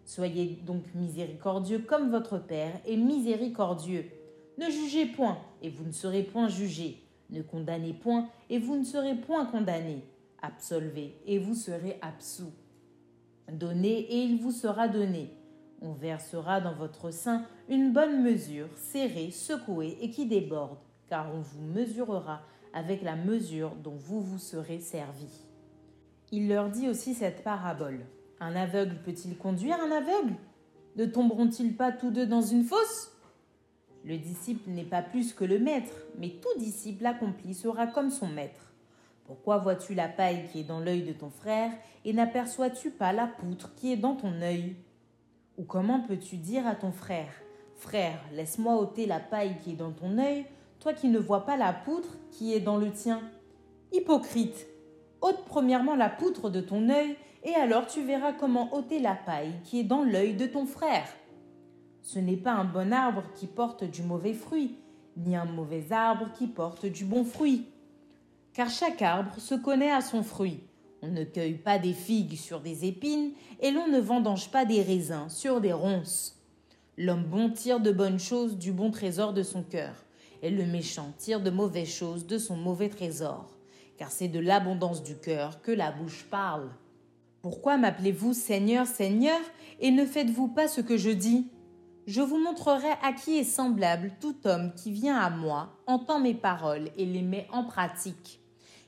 Soyez 0.05 0.59
donc 0.65 0.83
miséricordieux 0.95 1.79
comme 1.79 2.09
votre 2.09 2.37
Père 2.37 2.73
est 2.85 2.97
miséricordieux. 2.97 4.05
Ne 4.57 4.69
jugez 4.69 5.05
point, 5.05 5.37
et 5.61 5.69
vous 5.69 5.85
ne 5.85 5.91
serez 5.91 6.23
point 6.23 6.47
jugés. 6.47 7.01
Ne 7.29 7.41
condamnez 7.41 7.93
point, 7.93 8.29
et 8.49 8.59
vous 8.59 8.77
ne 8.77 8.83
serez 8.83 9.15
point 9.15 9.45
condamnés. 9.45 10.03
Absolvez, 10.41 11.15
et 11.25 11.39
vous 11.39 11.55
serez 11.55 11.97
absous. 12.01 12.51
Donnez, 13.51 13.99
et 13.99 14.23
il 14.23 14.39
vous 14.39 14.51
sera 14.51 14.87
donné. 14.87 15.29
On 15.81 15.93
versera 15.93 16.61
dans 16.61 16.73
votre 16.73 17.11
sein 17.11 17.45
une 17.69 17.91
bonne 17.91 18.21
mesure, 18.21 18.67
serrée, 18.75 19.31
secouée 19.31 19.97
et 20.01 20.11
qui 20.11 20.27
déborde, 20.27 20.77
car 21.07 21.33
on 21.33 21.39
vous 21.39 21.61
mesurera 21.61 22.41
avec 22.73 23.01
la 23.01 23.15
mesure 23.15 23.73
dont 23.83 23.95
vous 23.95 24.21
vous 24.21 24.37
serez 24.37 24.79
servi. 24.79 25.29
Il 26.31 26.47
leur 26.47 26.69
dit 26.69 26.87
aussi 26.87 27.13
cette 27.13 27.43
parabole. 27.43 28.05
Un 28.43 28.55
aveugle 28.55 28.95
peut-il 29.05 29.37
conduire 29.37 29.77
un 29.79 29.91
aveugle? 29.91 30.33
Ne 30.95 31.05
tomberont-ils 31.05 31.77
pas 31.77 31.91
tous 31.91 32.09
deux 32.09 32.25
dans 32.25 32.41
une 32.41 32.63
fosse? 32.63 33.15
Le 34.03 34.17
disciple 34.17 34.71
n'est 34.71 34.83
pas 34.83 35.03
plus 35.03 35.31
que 35.31 35.45
le 35.45 35.59
maître, 35.59 35.93
mais 36.17 36.29
tout 36.41 36.59
disciple 36.59 37.05
accompli 37.05 37.53
sera 37.53 37.85
comme 37.85 38.09
son 38.09 38.27
maître. 38.27 38.73
Pourquoi 39.25 39.59
vois-tu 39.59 39.93
la 39.93 40.07
paille 40.07 40.47
qui 40.51 40.61
est 40.61 40.63
dans 40.63 40.79
l'œil 40.79 41.03
de 41.03 41.13
ton 41.13 41.29
frère 41.29 41.71
et 42.03 42.13
n'aperçois-tu 42.13 42.89
pas 42.89 43.13
la 43.13 43.27
poutre 43.27 43.75
qui 43.75 43.93
est 43.93 43.97
dans 43.97 44.15
ton 44.15 44.41
œil? 44.41 44.75
Ou 45.59 45.63
comment 45.63 46.01
peux-tu 46.01 46.37
dire 46.37 46.65
à 46.65 46.73
ton 46.73 46.91
frère 46.91 47.31
Frère, 47.75 48.19
laisse-moi 48.33 48.75
ôter 48.75 49.05
la 49.05 49.19
paille 49.19 49.59
qui 49.63 49.73
est 49.73 49.75
dans 49.75 49.91
ton 49.91 50.17
œil, 50.17 50.47
toi 50.79 50.93
qui 50.93 51.09
ne 51.09 51.19
vois 51.19 51.45
pas 51.45 51.57
la 51.57 51.73
poutre 51.73 52.17
qui 52.31 52.55
est 52.55 52.59
dans 52.59 52.77
le 52.77 52.91
tien 52.91 53.21
Hypocrite! 53.91 54.65
ôte 55.21 55.45
premièrement 55.45 55.95
la 55.95 56.09
poutre 56.09 56.49
de 56.49 56.59
ton 56.61 56.89
œil, 56.89 57.15
et 57.43 57.55
alors 57.55 57.87
tu 57.87 58.03
verras 58.03 58.33
comment 58.33 58.73
ôter 58.73 58.99
la 58.99 59.15
paille 59.15 59.53
qui 59.63 59.79
est 59.79 59.83
dans 59.83 60.03
l'œil 60.03 60.35
de 60.35 60.45
ton 60.45 60.65
frère. 60.65 61.07
Ce 62.01 62.19
n'est 62.19 62.37
pas 62.37 62.53
un 62.53 62.65
bon 62.65 62.93
arbre 62.93 63.23
qui 63.35 63.47
porte 63.47 63.83
du 63.83 64.03
mauvais 64.03 64.33
fruit, 64.33 64.75
ni 65.17 65.35
un 65.35 65.45
mauvais 65.45 65.91
arbre 65.91 66.31
qui 66.33 66.47
porte 66.47 66.85
du 66.85 67.05
bon 67.05 67.23
fruit. 67.23 67.67
Car 68.53 68.69
chaque 68.69 69.01
arbre 69.01 69.35
se 69.37 69.55
connaît 69.55 69.91
à 69.91 70.01
son 70.01 70.23
fruit. 70.23 70.61
On 71.01 71.07
ne 71.07 71.23
cueille 71.23 71.57
pas 71.57 71.79
des 71.79 71.93
figues 71.93 72.37
sur 72.37 72.59
des 72.59 72.85
épines, 72.85 73.31
et 73.59 73.71
l'on 73.71 73.87
ne 73.87 73.99
vendange 73.99 74.51
pas 74.51 74.65
des 74.65 74.81
raisins 74.81 75.29
sur 75.29 75.61
des 75.61 75.73
ronces. 75.73 76.39
L'homme 76.97 77.23
bon 77.23 77.49
tire 77.49 77.79
de 77.79 77.91
bonnes 77.91 78.19
choses 78.19 78.57
du 78.57 78.71
bon 78.71 78.91
trésor 78.91 79.33
de 79.33 79.43
son 79.43 79.63
cœur, 79.63 79.93
et 80.43 80.51
le 80.51 80.65
méchant 80.65 81.13
tire 81.17 81.41
de 81.41 81.49
mauvaises 81.49 81.89
choses 81.89 82.27
de 82.27 82.37
son 82.37 82.55
mauvais 82.55 82.89
trésor 82.89 83.57
car 84.01 84.09
c'est 84.11 84.29
de 84.29 84.39
l'abondance 84.39 85.03
du 85.03 85.15
cœur 85.15 85.61
que 85.61 85.71
la 85.71 85.91
bouche 85.91 86.25
parle. 86.31 86.71
Pourquoi 87.41 87.77
m'appelez-vous 87.77 88.33
Seigneur, 88.33 88.85
Seigneur, 88.85 89.39
et 89.79 89.89
ne 89.89 90.05
faites-vous 90.05 90.47
pas 90.47 90.67
ce 90.67 90.79
que 90.79 90.95
je 90.95 91.09
dis? 91.09 91.47
Je 92.05 92.21
vous 92.21 92.37
montrerai 92.37 92.91
à 93.01 93.13
qui 93.13 93.37
est 93.37 93.43
semblable 93.43 94.11
tout 94.19 94.35
homme 94.45 94.71
qui 94.75 94.91
vient 94.91 95.17
à 95.17 95.31
moi, 95.31 95.75
entend 95.87 96.19
mes 96.19 96.35
paroles 96.35 96.89
et 96.97 97.05
les 97.05 97.23
met 97.23 97.47
en 97.51 97.63
pratique. 97.63 98.41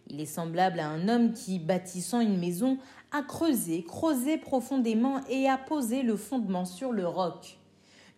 Il 0.07 0.21
est 0.21 0.27
semblable 0.27 0.79
à 0.79 0.87
un 0.87 1.07
homme 1.07 1.33
qui, 1.33 1.57
bâtissant 1.57 2.19
une 2.19 2.37
maison, 2.37 2.77
a 3.11 3.23
creusé, 3.23 3.83
creusé 3.83 4.37
profondément 4.37 5.21
et 5.29 5.49
a 5.49 5.57
posé 5.57 6.03
le 6.03 6.15
fondement 6.15 6.65
sur 6.65 6.91
le 6.91 7.07
roc. 7.07 7.57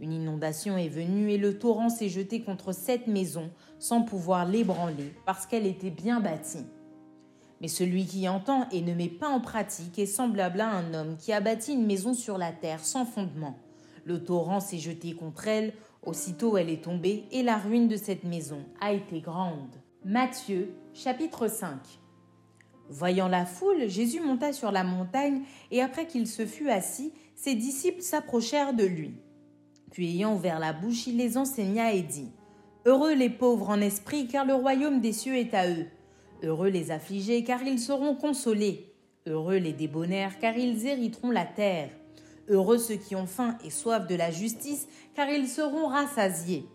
Une 0.01 0.11
inondation 0.11 0.77
est 0.77 0.89
venue 0.89 1.31
et 1.31 1.37
le 1.37 1.57
torrent 1.57 1.87
s'est 1.87 2.09
jeté 2.09 2.41
contre 2.41 2.73
cette 2.73 3.07
maison 3.07 3.51
sans 3.79 4.01
pouvoir 4.01 4.45
l'ébranler 4.45 5.13
parce 5.25 5.45
qu'elle 5.45 5.65
était 5.65 5.91
bien 5.91 6.19
bâtie. 6.19 6.65
Mais 7.61 7.67
celui 7.67 8.05
qui 8.05 8.27
entend 8.27 8.67
et 8.71 8.81
ne 8.81 8.93
met 8.93 9.09
pas 9.09 9.29
en 9.29 9.39
pratique 9.39 9.97
est 9.97 10.05
semblable 10.05 10.61
à 10.61 10.69
un 10.69 10.93
homme 10.93 11.17
qui 11.17 11.31
a 11.33 11.41
bâti 11.41 11.73
une 11.73 11.85
maison 11.85 12.13
sur 12.13 12.37
la 12.37 12.51
terre 12.51 12.83
sans 12.83 13.05
fondement. 13.05 13.57
Le 14.03 14.23
torrent 14.23 14.59
s'est 14.59 14.77
jeté 14.77 15.13
contre 15.13 15.47
elle, 15.47 15.73
aussitôt 16.03 16.57
elle 16.57 16.69
est 16.69 16.83
tombée, 16.83 17.25
et 17.31 17.43
la 17.43 17.57
ruine 17.57 17.87
de 17.87 17.97
cette 17.97 18.23
maison 18.23 18.59
a 18.79 18.93
été 18.93 19.19
grande. 19.19 19.75
Matthieu, 20.03 20.75
chapitre 20.93 21.47
5 21.47 21.79
Voyant 22.89 23.27
la 23.27 23.45
foule, 23.45 23.87
Jésus 23.87 24.19
monta 24.19 24.53
sur 24.53 24.71
la 24.71 24.83
montagne, 24.83 25.41
et 25.71 25.81
après 25.81 26.05
qu'il 26.05 26.27
se 26.27 26.45
fut 26.45 26.69
assis, 26.69 27.13
ses 27.35 27.55
disciples 27.55 28.01
s'approchèrent 28.01 28.73
de 28.73 28.85
lui. 28.85 29.15
Puis 29.91 30.11
ayant 30.11 30.35
ouvert 30.35 30.59
la 30.59 30.73
bouche, 30.73 31.07
il 31.07 31.17
les 31.17 31.37
enseigna 31.37 31.93
et 31.93 32.03
dit 32.03 32.31
Heureux 32.85 33.15
les 33.15 33.31
pauvres 33.31 33.69
en 33.69 33.81
esprit, 33.81 34.27
car 34.27 34.45
le 34.45 34.53
royaume 34.53 35.01
des 35.01 35.13
cieux 35.13 35.35
est 35.35 35.55
à 35.55 35.67
eux. 35.67 35.87
Heureux 36.43 36.69
les 36.69 36.91
affligés, 36.91 37.43
car 37.43 37.63
ils 37.63 37.79
seront 37.79 38.15
consolés. 38.15 38.93
Heureux 39.27 39.57
les 39.57 39.73
débonnaires, 39.73 40.37
car 40.39 40.57
ils 40.57 40.85
hériteront 40.85 41.31
la 41.31 41.45
terre. 41.45 41.89
Heureux 42.47 42.77
ceux 42.77 42.95
qui 42.95 43.15
ont 43.15 43.25
faim 43.25 43.57
et 43.63 43.71
soif 43.71 44.07
de 44.07 44.15
la 44.15 44.29
justice, 44.29 44.87
car 45.15 45.29
ils 45.29 45.47
seront 45.47 45.87
rassasiés. 45.87 46.65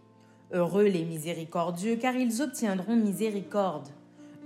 Heureux 0.52 0.86
les 0.86 1.04
miséricordieux, 1.04 1.96
car 1.96 2.16
ils 2.16 2.42
obtiendront 2.42 2.96
miséricorde. 2.96 3.88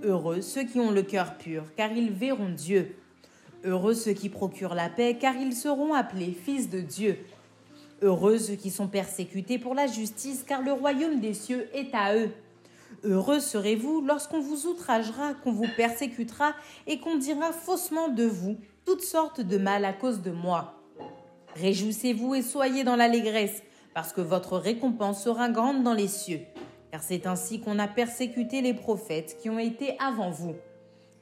Heureux 0.03 0.41
ceux 0.41 0.63
qui 0.63 0.79
ont 0.79 0.91
le 0.91 1.01
cœur 1.01 1.37
pur, 1.37 1.73
car 1.75 1.91
ils 1.91 2.11
verront 2.11 2.49
Dieu. 2.49 2.95
Heureux 3.63 3.95
ceux 3.95 4.13
qui 4.13 4.29
procurent 4.29 4.75
la 4.75 4.89
paix, 4.89 5.17
car 5.19 5.35
ils 5.35 5.53
seront 5.55 5.93
appelés 5.93 6.33
fils 6.33 6.69
de 6.69 6.81
Dieu. 6.81 7.17
Heureux 8.03 8.37
ceux 8.37 8.55
qui 8.55 8.69
sont 8.69 8.87
persécutés 8.87 9.57
pour 9.57 9.73
la 9.73 9.87
justice, 9.87 10.43
car 10.47 10.61
le 10.61 10.73
royaume 10.73 11.21
des 11.21 11.33
cieux 11.33 11.67
est 11.73 11.95
à 11.95 12.15
eux. 12.15 12.29
Heureux 13.03 13.39
serez-vous 13.39 14.01
lorsqu'on 14.01 14.39
vous 14.39 14.67
outragera, 14.67 15.33
qu'on 15.33 15.51
vous 15.51 15.67
persécutera 15.75 16.53
et 16.87 16.99
qu'on 16.99 17.17
dira 17.17 17.51
faussement 17.51 18.07
de 18.07 18.25
vous 18.25 18.57
toutes 18.85 19.03
sortes 19.03 19.41
de 19.41 19.57
mal 19.57 19.85
à 19.85 19.93
cause 19.93 20.21
de 20.21 20.31
moi. 20.31 20.81
Réjouissez-vous 21.55 22.35
et 22.35 22.41
soyez 22.41 22.83
dans 22.83 22.95
l'allégresse, 22.95 23.63
parce 23.93 24.11
que 24.11 24.21
votre 24.21 24.57
récompense 24.57 25.23
sera 25.23 25.49
grande 25.49 25.83
dans 25.83 25.93
les 25.93 26.07
cieux. 26.07 26.41
Car 26.91 27.01
c'est 27.01 27.27
ainsi 27.27 27.61
qu'on 27.61 27.79
a 27.79 27.87
persécuté 27.87 28.61
les 28.61 28.73
prophètes 28.73 29.37
qui 29.41 29.49
ont 29.49 29.59
été 29.59 29.95
avant 29.99 30.29
vous. 30.29 30.55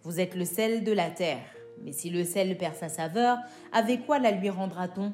Vous 0.02 0.20
êtes 0.20 0.36
le 0.36 0.46
sel 0.46 0.84
de 0.84 0.92
la 0.92 1.10
terre. 1.10 1.44
Mais 1.84 1.92
si 1.92 2.10
le 2.10 2.24
sel 2.24 2.58
perd 2.58 2.76
sa 2.76 2.90
saveur, 2.90 3.38
avec 3.72 4.06
quoi 4.06 4.20
la 4.20 4.32
lui 4.32 4.50
rendra-t-on? 4.50 5.14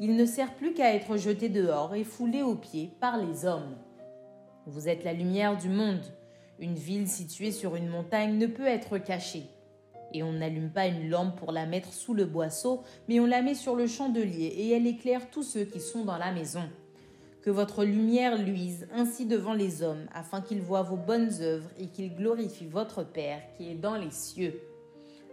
Il 0.00 0.16
ne 0.16 0.26
sert 0.26 0.54
plus 0.54 0.74
qu'à 0.74 0.94
être 0.94 1.16
jeté 1.16 1.48
dehors 1.48 1.94
et 1.94 2.04
foulé 2.04 2.42
aux 2.42 2.56
pieds 2.56 2.90
par 3.00 3.16
les 3.16 3.44
hommes. 3.44 3.76
Vous 4.66 4.88
êtes 4.88 5.04
la 5.04 5.12
lumière 5.12 5.58
du 5.58 5.68
monde. 5.68 6.00
Une 6.58 6.74
ville 6.74 7.06
située 7.06 7.52
sur 7.52 7.76
une 7.76 7.88
montagne 7.88 8.38
ne 8.38 8.46
peut 8.46 8.66
être 8.66 8.96
cachée. 8.96 9.44
Et 10.14 10.22
on 10.22 10.32
n'allume 10.32 10.70
pas 10.70 10.86
une 10.86 11.10
lampe 11.10 11.36
pour 11.36 11.52
la 11.52 11.66
mettre 11.66 11.92
sous 11.92 12.14
le 12.14 12.24
boisseau, 12.24 12.82
mais 13.06 13.20
on 13.20 13.26
la 13.26 13.42
met 13.42 13.54
sur 13.54 13.76
le 13.76 13.86
chandelier 13.86 14.46
et 14.46 14.70
elle 14.70 14.86
éclaire 14.86 15.28
tous 15.30 15.42
ceux 15.42 15.64
qui 15.64 15.80
sont 15.80 16.06
dans 16.06 16.16
la 16.16 16.32
maison. 16.32 16.62
Que 17.42 17.50
votre 17.50 17.84
lumière 17.84 18.38
luise 18.38 18.88
ainsi 18.94 19.26
devant 19.26 19.52
les 19.52 19.82
hommes, 19.82 20.06
afin 20.14 20.40
qu'ils 20.40 20.62
voient 20.62 20.82
vos 20.82 20.96
bonnes 20.96 21.42
œuvres 21.42 21.68
et 21.78 21.88
qu'ils 21.88 22.14
glorifient 22.14 22.64
votre 22.64 23.02
Père 23.04 23.42
qui 23.58 23.68
est 23.68 23.74
dans 23.74 23.96
les 23.96 24.12
cieux. 24.12 24.62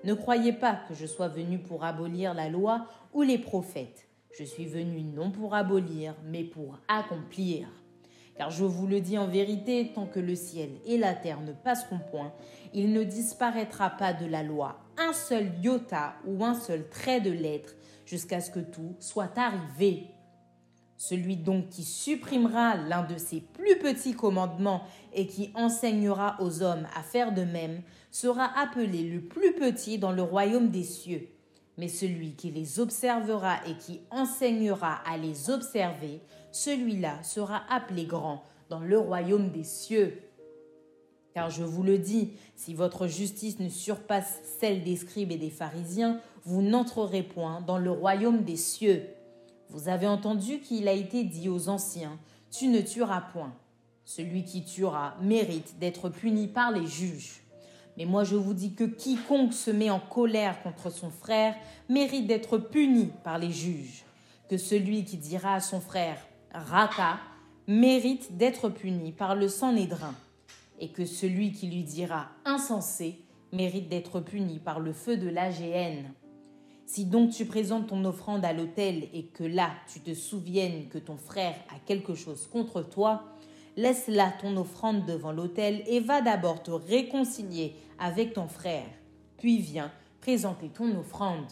Ne 0.04 0.14
croyez 0.14 0.52
pas 0.52 0.78
que 0.90 0.94
je 0.94 1.06
sois 1.06 1.30
venu 1.30 1.60
pour 1.60 1.86
abolir 1.86 2.34
la 2.34 2.50
loi 2.50 2.86
ou 3.14 3.22
les 3.22 3.38
prophètes. 3.38 4.10
Je 4.38 4.44
suis 4.44 4.66
venu 4.66 5.04
non 5.04 5.32
pour 5.32 5.56
abolir, 5.56 6.16
mais 6.26 6.44
pour 6.44 6.80
accomplir. 6.90 7.70
Car 8.42 8.50
je 8.50 8.66
vous 8.66 8.88
le 8.88 9.02
dis 9.02 9.20
en 9.20 9.28
vérité, 9.28 9.92
tant 9.94 10.08
que 10.08 10.20
le 10.20 10.34
ciel 10.34 10.72
et 10.88 10.98
la 10.98 11.14
terre 11.14 11.42
ne 11.42 11.54
passeront 11.54 12.00
point, 12.10 12.34
il 12.74 12.92
ne 12.92 13.04
disparaîtra 13.04 13.92
pas 13.92 14.14
de 14.14 14.26
la 14.26 14.42
loi 14.42 14.80
un 14.98 15.14
seul 15.14 15.52
iota 15.62 16.16
ou 16.26 16.44
un 16.44 16.56
seul 16.56 16.90
trait 16.90 17.22
de 17.22 17.30
lettre 17.30 17.76
jusqu'à 18.04 18.42
ce 18.42 18.50
que 18.50 18.60
tout 18.60 18.96
soit 19.00 19.38
arrivé. 19.38 20.08
Celui 20.98 21.36
donc 21.36 21.70
qui 21.70 21.84
supprimera 21.84 22.78
l'un 22.78 23.04
de 23.04 23.20
ces 23.20 23.42
plus 23.42 23.78
petits 23.78 24.16
commandements 24.16 24.86
et 25.14 25.28
qui 25.28 25.52
enseignera 25.54 26.38
aux 26.40 26.64
hommes 26.64 26.88
à 26.98 27.04
faire 27.04 27.36
de 27.36 27.44
même 27.44 27.84
sera 28.10 28.50
appelé 28.60 29.04
le 29.04 29.22
plus 29.22 29.54
petit 29.54 30.00
dans 30.00 30.14
le 30.14 30.24
royaume 30.24 30.72
des 30.72 30.82
cieux. 30.82 31.30
Mais 31.82 31.88
celui 31.88 32.34
qui 32.36 32.52
les 32.52 32.80
observera 32.80 33.56
et 33.66 33.74
qui 33.74 34.02
enseignera 34.12 35.00
à 35.04 35.18
les 35.18 35.50
observer, 35.50 36.22
celui-là 36.52 37.24
sera 37.24 37.64
appelé 37.72 38.06
grand 38.06 38.44
dans 38.70 38.82
le 38.82 39.00
royaume 39.00 39.50
des 39.50 39.64
cieux. 39.64 40.22
Car 41.34 41.50
je 41.50 41.64
vous 41.64 41.82
le 41.82 41.98
dis, 41.98 42.34
si 42.56 42.76
votre 42.76 43.08
justice 43.08 43.58
ne 43.58 43.68
surpasse 43.68 44.42
celle 44.60 44.84
des 44.84 44.96
scribes 44.96 45.32
et 45.32 45.38
des 45.38 45.50
pharisiens, 45.50 46.22
vous 46.46 46.62
n'entrerez 46.62 47.24
point 47.24 47.62
dans 47.62 47.80
le 47.80 47.90
royaume 47.90 48.44
des 48.44 48.58
cieux. 48.58 49.04
Vous 49.70 49.90
avez 49.90 50.06
entendu 50.06 50.60
qu'il 50.60 50.88
a 50.88 50.94
été 50.94 51.24
dit 51.24 51.50
aux 51.50 51.68
anciens, 51.68 52.20
Tu 52.52 52.68
ne 52.68 52.82
tueras 52.82 53.22
point. 53.22 53.56
Celui 54.06 54.44
qui 54.44 54.64
tuera 54.64 55.16
mérite 55.20 55.80
d'être 55.80 56.10
puni 56.10 56.46
par 56.46 56.72
les 56.72 56.86
juges. 56.86 57.42
Mais 57.98 58.06
moi 58.06 58.24
je 58.24 58.36
vous 58.36 58.54
dis 58.54 58.74
que 58.74 58.84
quiconque 58.84 59.54
se 59.54 59.72
met 59.72 59.90
en 59.90 60.00
colère 60.00 60.62
contre 60.64 60.92
son 60.92 61.10
frère 61.10 61.56
mérite 61.90 62.28
d'être 62.28 62.58
puni 62.58 63.12
par 63.24 63.38
les 63.38 63.52
juges. 63.52 64.06
Que 64.50 64.58
celui 64.58 65.06
qui 65.06 65.18
dira 65.18 65.56
à 65.56 65.60
son 65.60 65.80
frère 65.80 66.18
Raka 66.54 67.20
mérite 67.68 68.38
d'être 68.38 68.70
puni 68.70 69.12
par 69.12 69.36
le 69.36 69.48
Sanhédrin. 69.48 70.16
Et 70.80 70.90
que 70.90 71.06
celui 71.06 71.52
qui 71.52 71.68
lui 71.68 71.84
dira 71.84 72.30
insensé 72.46 73.24
mérite 73.52 73.90
d'être 73.90 74.20
puni 74.20 74.60
par 74.60 74.80
le 74.80 74.94
feu 74.94 75.18
de 75.18 75.30
l'AGN. 75.30 76.12
Si 76.86 77.06
donc 77.06 77.32
tu 77.32 77.46
présentes 77.46 77.88
ton 77.88 78.04
offrande 78.04 78.44
à 78.44 78.52
l'autel 78.52 79.08
et 79.14 79.28
que 79.28 79.44
là 79.44 79.72
tu 79.92 80.02
te 80.02 80.14
souviennes 80.14 80.90
que 80.90 80.98
ton 80.98 81.18
frère 81.18 81.56
a 81.74 81.80
quelque 81.86 82.16
chose 82.16 82.48
contre 82.48 82.82
toi, 82.82 83.24
laisse 83.78 84.08
là 84.08 84.32
ton 84.42 84.56
offrande 84.58 85.06
devant 85.06 85.32
l'autel 85.32 85.84
et 85.88 86.00
va 86.00 86.22
d'abord 86.22 86.64
te 86.64 86.72
réconcilier 86.72 87.76
avec 88.00 88.34
ton 88.34 88.48
frère. 88.48 88.88
Puis 89.38 89.58
viens 89.58 89.92
présenter 90.20 90.70
ton 90.70 90.98
offrande. 90.98 91.52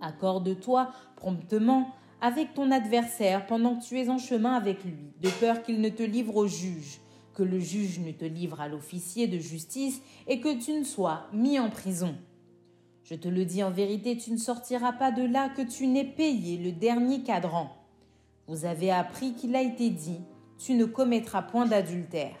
Accorde-toi 0.00 0.90
promptement 1.16 1.90
avec 2.20 2.54
ton 2.54 2.70
adversaire 2.70 3.46
pendant 3.46 3.76
que 3.76 3.84
tu 3.84 3.98
es 3.98 4.08
en 4.08 4.18
chemin 4.18 4.54
avec 4.54 4.84
lui, 4.84 5.12
de 5.20 5.28
peur 5.40 5.62
qu'il 5.62 5.80
ne 5.80 5.88
te 5.88 6.02
livre 6.02 6.36
au 6.36 6.46
juge, 6.46 7.00
que 7.34 7.42
le 7.42 7.60
juge 7.60 8.00
ne 8.00 8.12
te 8.12 8.24
livre 8.24 8.60
à 8.60 8.68
l'officier 8.68 9.28
de 9.28 9.38
justice 9.38 10.00
et 10.26 10.40
que 10.40 10.58
tu 10.58 10.72
ne 10.72 10.84
sois 10.84 11.26
mis 11.32 11.58
en 11.58 11.70
prison. 11.70 12.16
Je 13.04 13.14
te 13.14 13.28
le 13.28 13.44
dis 13.44 13.62
en 13.62 13.70
vérité, 13.70 14.16
tu 14.16 14.32
ne 14.32 14.36
sortiras 14.36 14.92
pas 14.92 15.12
de 15.12 15.22
là 15.22 15.48
que 15.48 15.62
tu 15.62 15.86
n'aies 15.86 16.04
payé 16.04 16.58
le 16.58 16.72
dernier 16.72 17.22
cadran. 17.22 17.70
Vous 18.48 18.64
avez 18.64 18.90
appris 18.90 19.34
qu'il 19.34 19.54
a 19.54 19.62
été 19.62 19.90
dit, 19.90 20.20
tu 20.58 20.74
ne 20.74 20.84
commettras 20.84 21.42
point 21.42 21.66
d'adultère. 21.66 22.36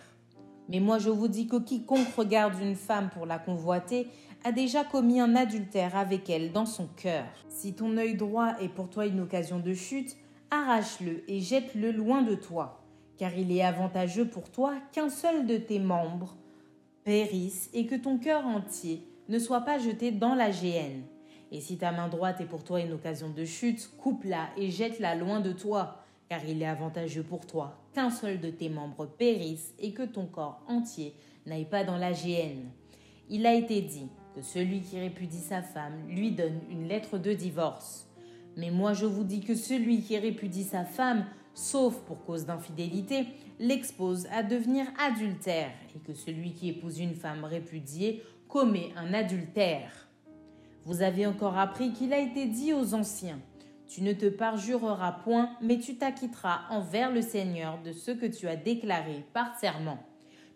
Mais 0.68 0.80
moi 0.80 0.98
je 0.98 1.08
vous 1.08 1.28
dis 1.28 1.46
que 1.46 1.56
quiconque 1.56 2.14
regarde 2.16 2.60
une 2.60 2.74
femme 2.74 3.08
pour 3.10 3.24
la 3.24 3.38
convoiter 3.38 4.08
a 4.44 4.52
déjà 4.52 4.84
commis 4.84 5.20
un 5.20 5.34
adultère 5.34 5.96
avec 5.96 6.28
elle 6.28 6.52
dans 6.52 6.66
son 6.66 6.86
cœur. 6.86 7.24
Si 7.48 7.74
ton 7.74 7.96
œil 7.96 8.14
droit 8.14 8.54
est 8.60 8.68
pour 8.68 8.88
toi 8.88 9.06
une 9.06 9.20
occasion 9.20 9.58
de 9.58 9.72
chute, 9.72 10.16
arrache-le 10.50 11.24
et 11.28 11.40
jette-le 11.40 11.90
loin 11.90 12.22
de 12.22 12.34
toi, 12.34 12.84
car 13.16 13.36
il 13.36 13.50
est 13.50 13.62
avantageux 13.62 14.26
pour 14.26 14.50
toi 14.50 14.74
qu'un 14.92 15.08
seul 15.08 15.46
de 15.46 15.56
tes 15.56 15.78
membres 15.78 16.36
périsse 17.04 17.70
et 17.72 17.86
que 17.86 17.94
ton 17.94 18.18
cœur 18.18 18.46
entier 18.46 19.08
ne 19.28 19.38
sois 19.38 19.62
pas 19.62 19.78
jeté 19.78 20.10
dans 20.10 20.34
la 20.34 20.50
géhenne. 20.50 21.02
Et 21.50 21.60
si 21.60 21.78
ta 21.78 21.92
main 21.92 22.08
droite 22.08 22.40
est 22.40 22.46
pour 22.46 22.62
toi 22.62 22.80
une 22.80 22.92
occasion 22.92 23.30
de 23.30 23.44
chute, 23.44 23.90
coupe-la 23.98 24.48
et 24.56 24.70
jette-la 24.70 25.14
loin 25.14 25.40
de 25.40 25.52
toi, 25.52 26.04
car 26.28 26.44
il 26.44 26.62
est 26.62 26.66
avantageux 26.66 27.22
pour 27.22 27.46
toi 27.46 27.78
qu'un 27.94 28.10
seul 28.10 28.40
de 28.40 28.50
tes 28.50 28.68
membres 28.68 29.06
périsse 29.06 29.74
et 29.78 29.92
que 29.92 30.02
ton 30.02 30.26
corps 30.26 30.62
entier 30.68 31.14
n'aille 31.46 31.64
pas 31.64 31.84
dans 31.84 31.96
la 31.96 32.12
géhenne. 32.12 32.70
Il 33.30 33.46
a 33.46 33.54
été 33.54 33.80
dit 33.80 34.08
que 34.34 34.42
celui 34.42 34.80
qui 34.80 34.98
répudie 34.98 35.40
sa 35.40 35.62
femme 35.62 36.08
lui 36.08 36.30
donne 36.30 36.60
une 36.70 36.86
lettre 36.86 37.18
de 37.18 37.32
divorce. 37.32 38.08
Mais 38.56 38.70
moi 38.70 38.92
je 38.92 39.06
vous 39.06 39.24
dis 39.24 39.40
que 39.40 39.54
celui 39.54 40.02
qui 40.02 40.18
répudie 40.18 40.64
sa 40.64 40.84
femme, 40.84 41.24
sauf 41.54 41.98
pour 42.00 42.24
cause 42.24 42.46
d'infidélité, 42.46 43.26
l'expose 43.58 44.26
à 44.32 44.42
devenir 44.42 44.86
adultère, 44.98 45.72
et 45.94 45.98
que 46.00 46.14
celui 46.14 46.52
qui 46.52 46.68
épouse 46.68 46.98
une 46.98 47.14
femme 47.14 47.44
répudiée 47.44 48.22
commet 48.48 48.90
un 48.96 49.14
adultère. 49.14 50.08
Vous 50.84 51.02
avez 51.02 51.26
encore 51.26 51.58
appris 51.58 51.92
qu'il 51.92 52.12
a 52.12 52.18
été 52.18 52.46
dit 52.46 52.72
aux 52.72 52.94
anciens, 52.94 53.40
Tu 53.88 54.02
ne 54.02 54.12
te 54.12 54.26
parjureras 54.26 55.12
point, 55.24 55.50
mais 55.62 55.78
tu 55.78 55.96
t'acquitteras 55.96 56.60
envers 56.70 57.10
le 57.10 57.22
Seigneur 57.22 57.80
de 57.82 57.92
ce 57.92 58.10
que 58.10 58.26
tu 58.26 58.46
as 58.46 58.56
déclaré 58.56 59.24
par 59.32 59.58
serment. 59.58 59.98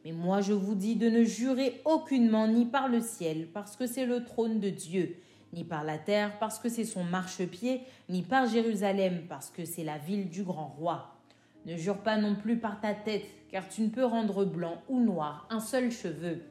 Mais 0.05 0.13
moi 0.13 0.41
je 0.41 0.53
vous 0.53 0.75
dis 0.75 0.97
de 0.97 1.09
ne 1.09 1.25
jurer 1.25 1.81
aucunement 1.85 2.47
ni 2.47 2.67
par 2.67 2.89
le 2.89 3.01
ciel, 3.01 3.49
parce 3.55 3.77
que 3.77 3.87
c'est 3.87 4.05
le 4.05 4.25
trône 4.25 4.61
de 4.61 4.69
Dieu, 4.69 5.17
ni 5.55 5.65
par 5.65 5.83
la 5.83 5.97
terre, 5.97 6.39
parce 6.41 6.59
que 6.59 6.69
c'est 6.69 6.85
son 6.85 7.05
marchepied, 7.05 7.81
ni 8.09 8.23
par 8.23 8.47
Jérusalem, 8.47 9.23
parce 9.29 9.51
que 9.51 9.65
c'est 9.65 9.85
la 9.85 9.99
ville 9.99 10.29
du 10.29 10.43
grand 10.43 10.69
roi. 10.79 11.17
Ne 11.65 11.77
jure 11.77 11.99
pas 11.99 12.19
non 12.19 12.35
plus 12.35 12.59
par 12.59 12.81
ta 12.81 12.93
tête, 12.93 13.25
car 13.51 13.69
tu 13.69 13.83
ne 13.83 13.89
peux 13.89 14.05
rendre 14.05 14.45
blanc 14.45 14.83
ou 14.89 15.01
noir 15.01 15.47
un 15.51 15.61
seul 15.61 15.91
cheveu 15.91 16.43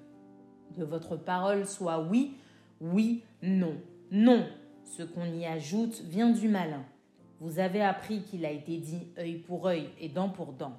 que 0.75 0.83
votre 0.83 1.17
parole 1.17 1.67
soit 1.67 1.99
oui, 1.99 2.37
oui, 2.79 3.23
non, 3.43 3.75
non. 4.11 4.45
Ce 4.91 5.03
qu'on 5.03 5.23
y 5.23 5.45
ajoute 5.45 6.01
vient 6.01 6.31
du 6.31 6.49
malin. 6.49 6.83
Vous 7.39 7.59
avez 7.59 7.81
appris 7.81 8.23
qu'il 8.23 8.45
a 8.45 8.51
été 8.51 8.75
dit 8.75 9.07
œil 9.17 9.37
pour 9.37 9.65
œil 9.65 9.87
et 10.01 10.09
dent 10.09 10.27
pour 10.27 10.51
dent. 10.51 10.73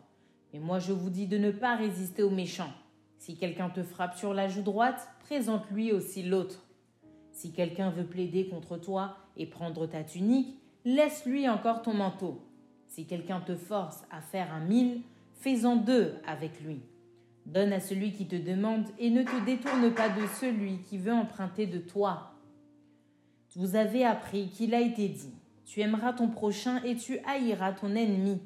Mais 0.52 0.58
moi 0.58 0.78
je 0.80 0.92
vous 0.92 1.08
dis 1.08 1.26
de 1.26 1.38
ne 1.38 1.50
pas 1.50 1.76
résister 1.76 2.22
aux 2.22 2.28
méchants. 2.28 2.74
Si 3.16 3.38
quelqu'un 3.38 3.70
te 3.70 3.82
frappe 3.82 4.18
sur 4.18 4.34
la 4.34 4.48
joue 4.48 4.60
droite, 4.60 5.08
présente-lui 5.20 5.92
aussi 5.92 6.22
l'autre. 6.22 6.62
Si 7.30 7.52
quelqu'un 7.52 7.88
veut 7.88 8.04
plaider 8.04 8.48
contre 8.48 8.76
toi 8.76 9.16
et 9.38 9.46
prendre 9.46 9.86
ta 9.86 10.04
tunique, 10.04 10.58
laisse-lui 10.84 11.48
encore 11.48 11.80
ton 11.80 11.94
manteau. 11.94 12.42
Si 12.88 13.06
quelqu'un 13.06 13.40
te 13.40 13.56
force 13.56 14.02
à 14.10 14.20
faire 14.20 14.52
un 14.52 14.60
mille, 14.60 15.00
fais-en 15.36 15.76
deux 15.76 16.16
avec 16.26 16.60
lui. 16.60 16.82
Donne 17.46 17.72
à 17.72 17.80
celui 17.80 18.12
qui 18.12 18.26
te 18.26 18.36
demande 18.36 18.84
et 18.98 19.08
ne 19.08 19.22
te 19.22 19.42
détourne 19.46 19.90
pas 19.94 20.10
de 20.10 20.26
celui 20.38 20.82
qui 20.82 20.98
veut 20.98 21.14
emprunter 21.14 21.66
de 21.66 21.78
toi. 21.78 22.31
Vous 23.54 23.76
avez 23.76 24.04
appris 24.04 24.48
qu'il 24.48 24.74
a 24.74 24.80
été 24.80 25.08
dit, 25.08 25.34
tu 25.66 25.80
aimeras 25.80 26.14
ton 26.14 26.28
prochain 26.28 26.82
et 26.84 26.96
tu 26.96 27.18
haïras 27.26 27.72
ton 27.72 27.94
ennemi. 27.94 28.38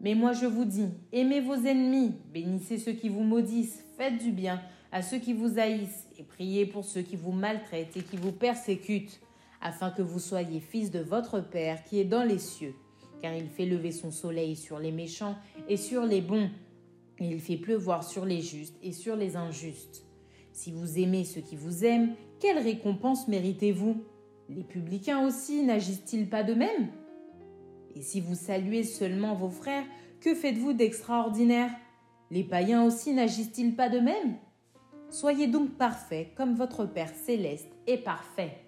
Mais 0.00 0.14
moi 0.14 0.32
je 0.32 0.46
vous 0.46 0.64
dis, 0.64 0.88
aimez 1.12 1.40
vos 1.40 1.54
ennemis, 1.54 2.12
bénissez 2.32 2.78
ceux 2.78 2.92
qui 2.92 3.10
vous 3.10 3.24
maudissent, 3.24 3.84
faites 3.98 4.16
du 4.16 4.30
bien 4.30 4.62
à 4.90 5.02
ceux 5.02 5.18
qui 5.18 5.34
vous 5.34 5.58
haïssent 5.58 6.06
et 6.18 6.22
priez 6.22 6.64
pour 6.64 6.84
ceux 6.84 7.02
qui 7.02 7.16
vous 7.16 7.32
maltraitent 7.32 7.96
et 7.96 8.02
qui 8.02 8.16
vous 8.16 8.32
persécutent, 8.32 9.20
afin 9.60 9.90
que 9.90 10.02
vous 10.02 10.20
soyez 10.20 10.60
fils 10.60 10.90
de 10.90 11.00
votre 11.00 11.40
Père 11.40 11.84
qui 11.84 12.00
est 12.00 12.04
dans 12.04 12.22
les 12.22 12.38
cieux, 12.38 12.74
car 13.20 13.34
il 13.34 13.48
fait 13.48 13.66
lever 13.66 13.92
son 13.92 14.10
soleil 14.10 14.56
sur 14.56 14.78
les 14.78 14.92
méchants 14.92 15.36
et 15.68 15.76
sur 15.76 16.06
les 16.06 16.22
bons. 16.22 16.48
Et 17.18 17.26
il 17.26 17.40
fait 17.40 17.56
pleuvoir 17.56 18.04
sur 18.04 18.24
les 18.24 18.40
justes 18.40 18.78
et 18.82 18.92
sur 18.92 19.16
les 19.16 19.36
injustes. 19.36 20.04
Si 20.52 20.70
vous 20.70 20.98
aimez 20.98 21.24
ceux 21.24 21.40
qui 21.40 21.56
vous 21.56 21.84
aiment, 21.84 22.14
quelle 22.38 22.58
récompense 22.58 23.28
méritez-vous? 23.28 24.04
Les 24.48 24.64
publicains 24.64 25.26
aussi 25.26 25.62
n'agissent-ils 25.62 26.28
pas 26.28 26.42
de 26.42 26.54
même 26.54 26.88
Et 27.94 28.00
si 28.00 28.20
vous 28.20 28.34
saluez 28.34 28.82
seulement 28.82 29.34
vos 29.34 29.50
frères, 29.50 29.84
que 30.20 30.34
faites-vous 30.34 30.72
d'extraordinaire? 30.72 31.70
Les 32.30 32.44
païens 32.44 32.84
aussi 32.84 33.12
n'agissent-ils 33.12 33.76
pas 33.76 33.90
de 33.90 33.98
même 33.98 34.36
Soyez 35.10 35.48
donc 35.48 35.76
parfaits 35.76 36.34
comme 36.34 36.54
votre 36.54 36.86
Père 36.86 37.14
céleste 37.14 37.68
est 37.86 37.98
parfait. 37.98 38.58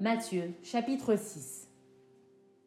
Matthieu 0.00 0.54
chapitre 0.62 1.16
6 1.16 1.68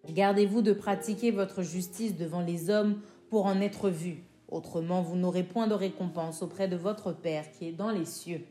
Gardez-vous 0.09 0.61
de 0.61 0.73
pratiquer 0.73 1.31
votre 1.31 1.63
justice 1.63 2.15
devant 2.15 2.41
les 2.41 2.69
hommes 2.69 3.01
pour 3.29 3.47
en 3.47 3.59
être 3.61 3.89
vu. 3.89 4.23
Autrement, 4.47 5.01
vous 5.01 5.17
n'aurez 5.17 5.43
point 5.43 5.67
de 5.67 5.73
récompense 5.73 6.41
auprès 6.41 6.67
de 6.67 6.77
votre 6.77 7.11
Père 7.11 7.51
qui 7.51 7.67
est 7.67 7.73
dans 7.73 7.91
les 7.91 8.05
cieux. 8.05 8.41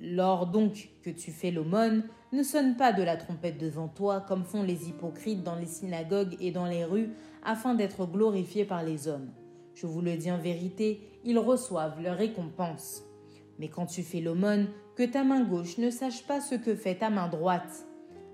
Lors 0.00 0.46
donc 0.46 0.90
que 1.02 1.10
tu 1.10 1.30
fais 1.30 1.50
l'aumône, 1.50 2.04
ne 2.32 2.42
sonne 2.42 2.76
pas 2.76 2.92
de 2.92 3.02
la 3.02 3.16
trompette 3.16 3.58
devant 3.58 3.88
toi, 3.88 4.20
comme 4.26 4.44
font 4.44 4.62
les 4.62 4.88
hypocrites 4.88 5.42
dans 5.42 5.56
les 5.56 5.66
synagogues 5.66 6.36
et 6.40 6.50
dans 6.50 6.66
les 6.66 6.84
rues, 6.84 7.10
afin 7.44 7.74
d'être 7.74 8.06
glorifiés 8.06 8.64
par 8.64 8.82
les 8.82 9.06
hommes. 9.06 9.30
Je 9.74 9.86
vous 9.86 10.00
le 10.00 10.16
dis 10.16 10.30
en 10.30 10.38
vérité, 10.38 11.00
ils 11.24 11.38
reçoivent 11.38 12.00
leur 12.02 12.16
récompense. 12.16 13.02
Mais 13.58 13.68
quand 13.68 13.86
tu 13.86 14.02
fais 14.02 14.20
l'aumône, 14.20 14.68
que 14.96 15.02
ta 15.02 15.24
main 15.24 15.44
gauche 15.44 15.78
ne 15.78 15.90
sache 15.90 16.26
pas 16.26 16.40
ce 16.40 16.54
que 16.54 16.74
fait 16.74 16.96
ta 16.96 17.10
main 17.10 17.28
droite, 17.28 17.86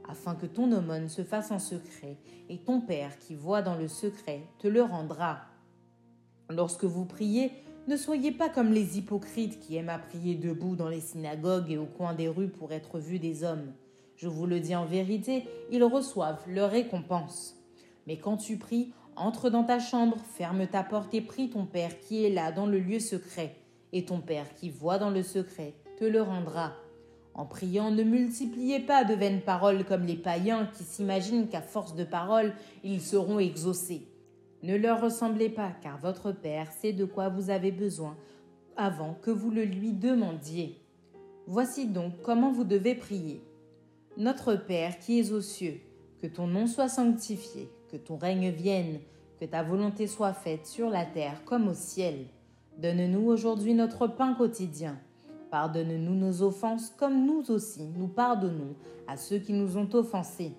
afin 0.09 0.35
que 0.35 0.47
ton 0.47 0.73
aumône 0.73 1.09
se 1.09 1.23
fasse 1.23 1.51
en 1.51 1.59
secret, 1.59 2.19
et 2.49 2.59
ton 2.59 2.81
Père 2.81 3.19
qui 3.19 3.35
voit 3.35 3.63
dans 3.63 3.77
le 3.77 3.89
secret 3.89 4.43
te 4.59 4.69
le 4.69 4.83
rendra. 4.83 5.41
Lorsque 6.51 6.85
vous 6.85 7.05
priez, 7.05 7.53
ne 7.89 7.97
soyez 7.97 8.33
pas 8.33 8.49
comme 8.49 8.73
les 8.73 8.97
hypocrites 8.99 9.61
qui 9.61 9.77
aiment 9.77 9.89
à 9.89 9.99
prier 9.99 10.35
debout 10.35 10.77
dans 10.77 10.89
les 10.89 11.01
synagogues 11.01 11.71
et 11.71 11.79
au 11.79 11.87
coin 11.87 12.15
des 12.15 12.29
rues 12.29 12.49
pour 12.49 12.73
être 12.73 12.99
vus 12.99 13.19
des 13.19 13.45
hommes. 13.45 13.73
Je 14.19 14.27
vous 14.27 14.47
le 14.47 14.59
dis 14.59 14.75
en 14.75 14.85
vérité, 14.85 15.45
ils 15.71 15.85
reçoivent 15.85 16.43
leur 16.49 16.73
récompense. 16.73 17.57
Mais 18.09 18.17
quand 18.17 18.37
tu 18.37 18.57
pries, 18.57 18.93
entre 19.15 19.49
dans 19.49 19.63
ta 19.63 19.79
chambre, 19.79 20.17
ferme 20.35 20.67
ta 20.67 20.83
porte 20.83 21.15
et 21.15 21.21
prie 21.21 21.51
ton 21.51 21.67
Père 21.67 22.01
qui 22.01 22.25
est 22.25 22.31
là 22.31 22.51
dans 22.51 22.67
le 22.67 22.81
lieu 22.81 22.99
secret, 22.99 23.55
et 23.93 24.05
ton 24.05 24.21
Père 24.21 24.53
qui 24.57 24.71
voit 24.71 24.99
dans 24.99 25.11
le 25.11 25.23
secret 25.23 25.75
te 25.99 26.05
le 26.05 26.21
rendra. 26.21 26.73
En 27.33 27.47
priant, 27.47 27.93
ne 27.93 28.03
multipliez 28.03 28.81
pas 28.81 29.05
de 29.05 29.15
vaines 29.15 29.41
paroles 29.41 29.85
comme 29.85 30.05
les 30.05 30.17
païens 30.17 30.69
qui 30.77 30.83
s'imaginent 30.83 31.47
qu'à 31.47 31.63
force 31.63 31.95
de 31.95 32.03
paroles, 32.03 32.55
ils 32.83 33.01
seront 33.01 33.39
exaucés. 33.39 34.09
Ne 34.65 34.77
leur 34.77 35.01
ressemblez 35.01 35.49
pas, 35.49 35.71
car 35.81 35.97
votre 35.99 36.33
Père 36.33 36.73
sait 36.73 36.93
de 36.93 37.05
quoi 37.05 37.29
vous 37.29 37.51
avez 37.51 37.71
besoin 37.71 38.17
avant 38.77 39.15
que 39.23 39.31
vous 39.31 39.53
le 39.53 39.65
lui 39.65 39.93
demandiez. 39.93 40.81
Voici 41.47 41.87
donc 41.87 42.15
comment 42.25 42.51
vous 42.51 42.65
devez 42.65 42.97
prier. 42.97 43.45
Notre 44.19 44.57
Père 44.57 44.99
qui 44.99 45.19
es 45.19 45.33
aux 45.33 45.41
cieux, 45.41 45.81
que 46.21 46.27
ton 46.27 46.47
nom 46.47 46.67
soit 46.67 46.91
sanctifié, 46.91 47.71
que 47.91 47.97
ton 47.97 48.19
règne 48.19 48.51
vienne, 48.51 48.99
que 49.41 49.47
ta 49.47 49.63
volonté 49.63 50.07
soit 50.07 50.35
faite 50.35 50.67
sur 50.67 50.91
la 50.91 51.07
terre 51.07 51.43
comme 51.47 51.69
au 51.69 51.75
ciel. 51.75 52.27
Donne-nous 52.77 53.27
aujourd'hui 53.27 53.73
notre 53.73 54.07
pain 54.07 54.35
quotidien. 54.35 54.99
Pardonne-nous 55.51 56.15
nos 56.15 56.43
offenses 56.43 56.91
comme 56.91 57.25
nous 57.25 57.51
aussi 57.51 57.87
nous 57.97 58.09
pardonnons 58.09 58.75
à 59.07 59.17
ceux 59.17 59.39
qui 59.39 59.55
nous 59.55 59.79
ont 59.79 59.89
offensés 59.95 60.53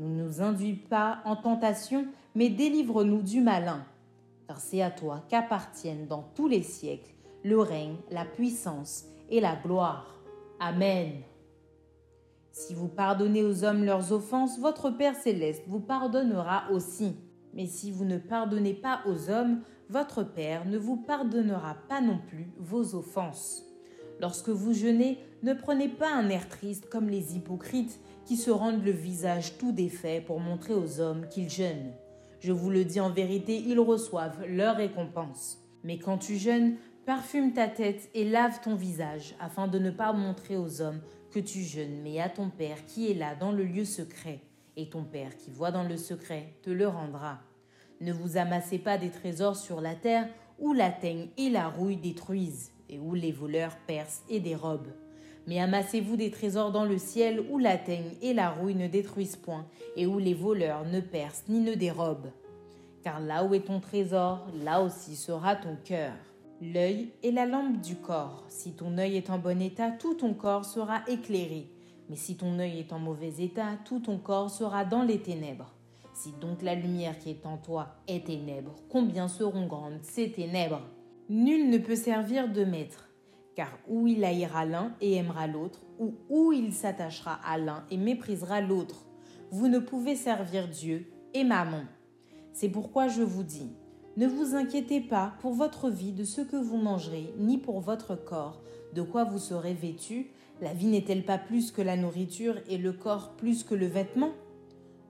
ne 0.00 0.22
nous 0.24 0.40
induis 0.40 0.74
pas 0.74 1.20
en 1.24 1.36
tentation, 1.36 2.06
mais 2.34 2.48
délivre-nous 2.48 3.22
du 3.22 3.40
malin. 3.40 3.84
Car 4.46 4.58
c'est 4.58 4.82
à 4.82 4.90
toi 4.90 5.24
qu'appartiennent 5.28 6.06
dans 6.06 6.24
tous 6.34 6.48
les 6.48 6.62
siècles 6.62 7.14
le 7.42 7.60
règne, 7.60 7.96
la 8.10 8.24
puissance 8.24 9.04
et 9.30 9.40
la 9.40 9.56
gloire. 9.56 10.14
Amen. 10.58 11.22
Si 12.52 12.74
vous 12.74 12.88
pardonnez 12.88 13.42
aux 13.42 13.64
hommes 13.64 13.84
leurs 13.84 14.12
offenses, 14.12 14.58
votre 14.58 14.90
Père 14.90 15.14
céleste 15.14 15.62
vous 15.68 15.80
pardonnera 15.80 16.70
aussi. 16.72 17.16
Mais 17.54 17.66
si 17.66 17.90
vous 17.90 18.04
ne 18.04 18.18
pardonnez 18.18 18.74
pas 18.74 19.02
aux 19.06 19.30
hommes, 19.30 19.60
votre 19.88 20.22
Père 20.24 20.66
ne 20.66 20.78
vous 20.78 20.96
pardonnera 20.96 21.76
pas 21.88 22.00
non 22.00 22.18
plus 22.28 22.50
vos 22.58 22.94
offenses. 22.94 23.64
Lorsque 24.20 24.48
vous 24.48 24.74
jeûnez, 24.74 25.18
ne 25.42 25.54
prenez 25.54 25.88
pas 25.88 26.12
un 26.12 26.28
air 26.28 26.48
triste 26.48 26.88
comme 26.90 27.08
les 27.08 27.36
hypocrites 27.36 28.00
qui 28.24 28.36
se 28.36 28.50
rendent 28.50 28.84
le 28.84 28.90
visage 28.90 29.56
tout 29.56 29.72
défait 29.72 30.22
pour 30.24 30.40
montrer 30.40 30.74
aux 30.74 31.00
hommes 31.00 31.26
qu'ils 31.28 31.48
jeûnent. 31.48 31.92
Je 32.40 32.52
vous 32.52 32.70
le 32.70 32.84
dis 32.84 33.00
en 33.00 33.10
vérité, 33.10 33.62
ils 33.66 33.80
reçoivent 33.80 34.44
leur 34.46 34.76
récompense. 34.76 35.58
Mais 35.84 35.98
quand 35.98 36.18
tu 36.18 36.36
jeûnes, 36.36 36.76
parfume 37.06 37.52
ta 37.52 37.68
tête 37.68 38.10
et 38.14 38.28
lave 38.28 38.60
ton 38.62 38.74
visage, 38.74 39.34
afin 39.40 39.68
de 39.68 39.78
ne 39.78 39.90
pas 39.90 40.12
montrer 40.12 40.56
aux 40.56 40.82
hommes 40.82 41.00
que 41.30 41.40
tu 41.40 41.60
jeûnes, 41.60 42.00
mais 42.02 42.20
à 42.20 42.28
ton 42.28 42.50
Père 42.50 42.84
qui 42.86 43.10
est 43.10 43.14
là 43.14 43.34
dans 43.34 43.52
le 43.52 43.64
lieu 43.64 43.84
secret. 43.84 44.40
Et 44.76 44.88
ton 44.88 45.04
Père 45.04 45.36
qui 45.36 45.50
voit 45.50 45.70
dans 45.70 45.84
le 45.84 45.96
secret 45.96 46.54
te 46.62 46.70
le 46.70 46.88
rendra. 46.88 47.40
Ne 48.00 48.12
vous 48.12 48.36
amassez 48.36 48.78
pas 48.78 48.98
des 48.98 49.10
trésors 49.10 49.56
sur 49.56 49.80
la 49.80 49.94
terre 49.94 50.28
où 50.58 50.72
la 50.72 50.90
teigne 50.90 51.28
et 51.36 51.50
la 51.50 51.68
rouille 51.68 51.96
détruisent, 51.96 52.70
et 52.88 52.98
où 52.98 53.14
les 53.14 53.32
voleurs 53.32 53.76
percent 53.86 54.22
et 54.28 54.40
dérobent 54.40 54.92
mais 55.50 55.58
amassez-vous 55.58 56.16
des 56.16 56.30
trésors 56.30 56.70
dans 56.70 56.84
le 56.84 56.96
ciel 56.96 57.44
où 57.50 57.58
la 57.58 57.76
teigne 57.76 58.14
et 58.22 58.34
la 58.34 58.50
rouille 58.50 58.76
ne 58.76 58.86
détruisent 58.86 59.34
point, 59.34 59.66
et 59.96 60.06
où 60.06 60.18
les 60.18 60.32
voleurs 60.32 60.84
ne 60.84 61.00
percent 61.00 61.44
ni 61.48 61.58
ne 61.58 61.74
dérobent. 61.74 62.30
Car 63.02 63.18
là 63.18 63.44
où 63.44 63.54
est 63.54 63.66
ton 63.66 63.80
trésor, 63.80 64.46
là 64.62 64.80
aussi 64.80 65.16
sera 65.16 65.56
ton 65.56 65.76
cœur. 65.84 66.12
L'œil 66.60 67.12
est 67.22 67.30
la 67.30 67.46
lampe 67.46 67.80
du 67.80 67.96
corps. 67.96 68.44
Si 68.48 68.72
ton 68.72 68.98
œil 68.98 69.16
est 69.16 69.30
en 69.30 69.38
bon 69.38 69.60
état, 69.60 69.90
tout 69.90 70.14
ton 70.14 70.34
corps 70.34 70.64
sera 70.64 71.02
éclairé. 71.08 71.70
Mais 72.08 72.16
si 72.16 72.36
ton 72.36 72.58
œil 72.58 72.80
est 72.80 72.92
en 72.92 72.98
mauvais 72.98 73.32
état, 73.38 73.78
tout 73.84 74.00
ton 74.00 74.18
corps 74.18 74.50
sera 74.50 74.84
dans 74.84 75.02
les 75.02 75.20
ténèbres. 75.20 75.74
Si 76.12 76.32
donc 76.40 76.62
la 76.62 76.74
lumière 76.74 77.18
qui 77.18 77.30
est 77.30 77.46
en 77.46 77.56
toi 77.56 77.96
est 78.08 78.26
ténèbres, 78.26 78.74
combien 78.90 79.28
seront 79.28 79.66
grandes 79.66 80.00
ces 80.02 80.30
ténèbres? 80.32 80.82
Nul 81.28 81.70
ne 81.70 81.78
peut 81.78 81.96
servir 81.96 82.52
de 82.52 82.64
maître 82.64 83.10
car 83.54 83.78
ou 83.88 84.06
il 84.06 84.24
haïra 84.24 84.64
l'un 84.64 84.94
et 85.00 85.14
aimera 85.14 85.46
l'autre, 85.46 85.80
ou 85.98 86.14
où 86.28 86.52
il 86.52 86.72
s'attachera 86.72 87.38
à 87.44 87.58
l'un 87.58 87.84
et 87.90 87.96
méprisera 87.96 88.60
l'autre. 88.60 89.06
Vous 89.50 89.68
ne 89.68 89.78
pouvez 89.78 90.16
servir 90.16 90.68
Dieu 90.68 91.10
et 91.34 91.44
Maman. 91.44 91.82
C'est 92.52 92.68
pourquoi 92.68 93.08
je 93.08 93.22
vous 93.22 93.42
dis, 93.42 93.70
ne 94.16 94.26
vous 94.26 94.54
inquiétez 94.54 95.00
pas 95.00 95.34
pour 95.40 95.52
votre 95.52 95.88
vie 95.88 96.12
de 96.12 96.24
ce 96.24 96.40
que 96.40 96.56
vous 96.56 96.76
mangerez, 96.76 97.32
ni 97.38 97.58
pour 97.58 97.80
votre 97.80 98.16
corps, 98.16 98.60
de 98.94 99.02
quoi 99.02 99.24
vous 99.24 99.38
serez 99.38 99.74
vêtu? 99.74 100.30
La 100.60 100.74
vie 100.74 100.88
n'est-elle 100.88 101.24
pas 101.24 101.38
plus 101.38 101.70
que 101.70 101.80
la 101.80 101.96
nourriture 101.96 102.56
et 102.68 102.76
le 102.76 102.92
corps 102.92 103.30
plus 103.36 103.62
que 103.62 103.74
le 103.74 103.86
vêtement? 103.86 104.32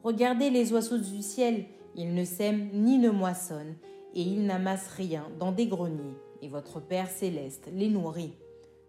Regardez 0.04 0.50
les 0.50 0.72
oiseaux 0.72 0.98
du 0.98 1.22
ciel, 1.22 1.64
ils 1.96 2.14
ne 2.14 2.24
sèment 2.24 2.68
ni 2.72 2.98
ne 2.98 3.10
moissonnent, 3.10 3.74
et 4.14 4.22
ils 4.22 4.44
n'amassent 4.44 4.94
rien 4.96 5.26
dans 5.38 5.52
des 5.52 5.66
greniers. 5.66 6.16
Et 6.42 6.48
votre 6.48 6.80
Père 6.80 7.08
céleste 7.08 7.68
les 7.72 7.88
nourrit. 7.88 8.34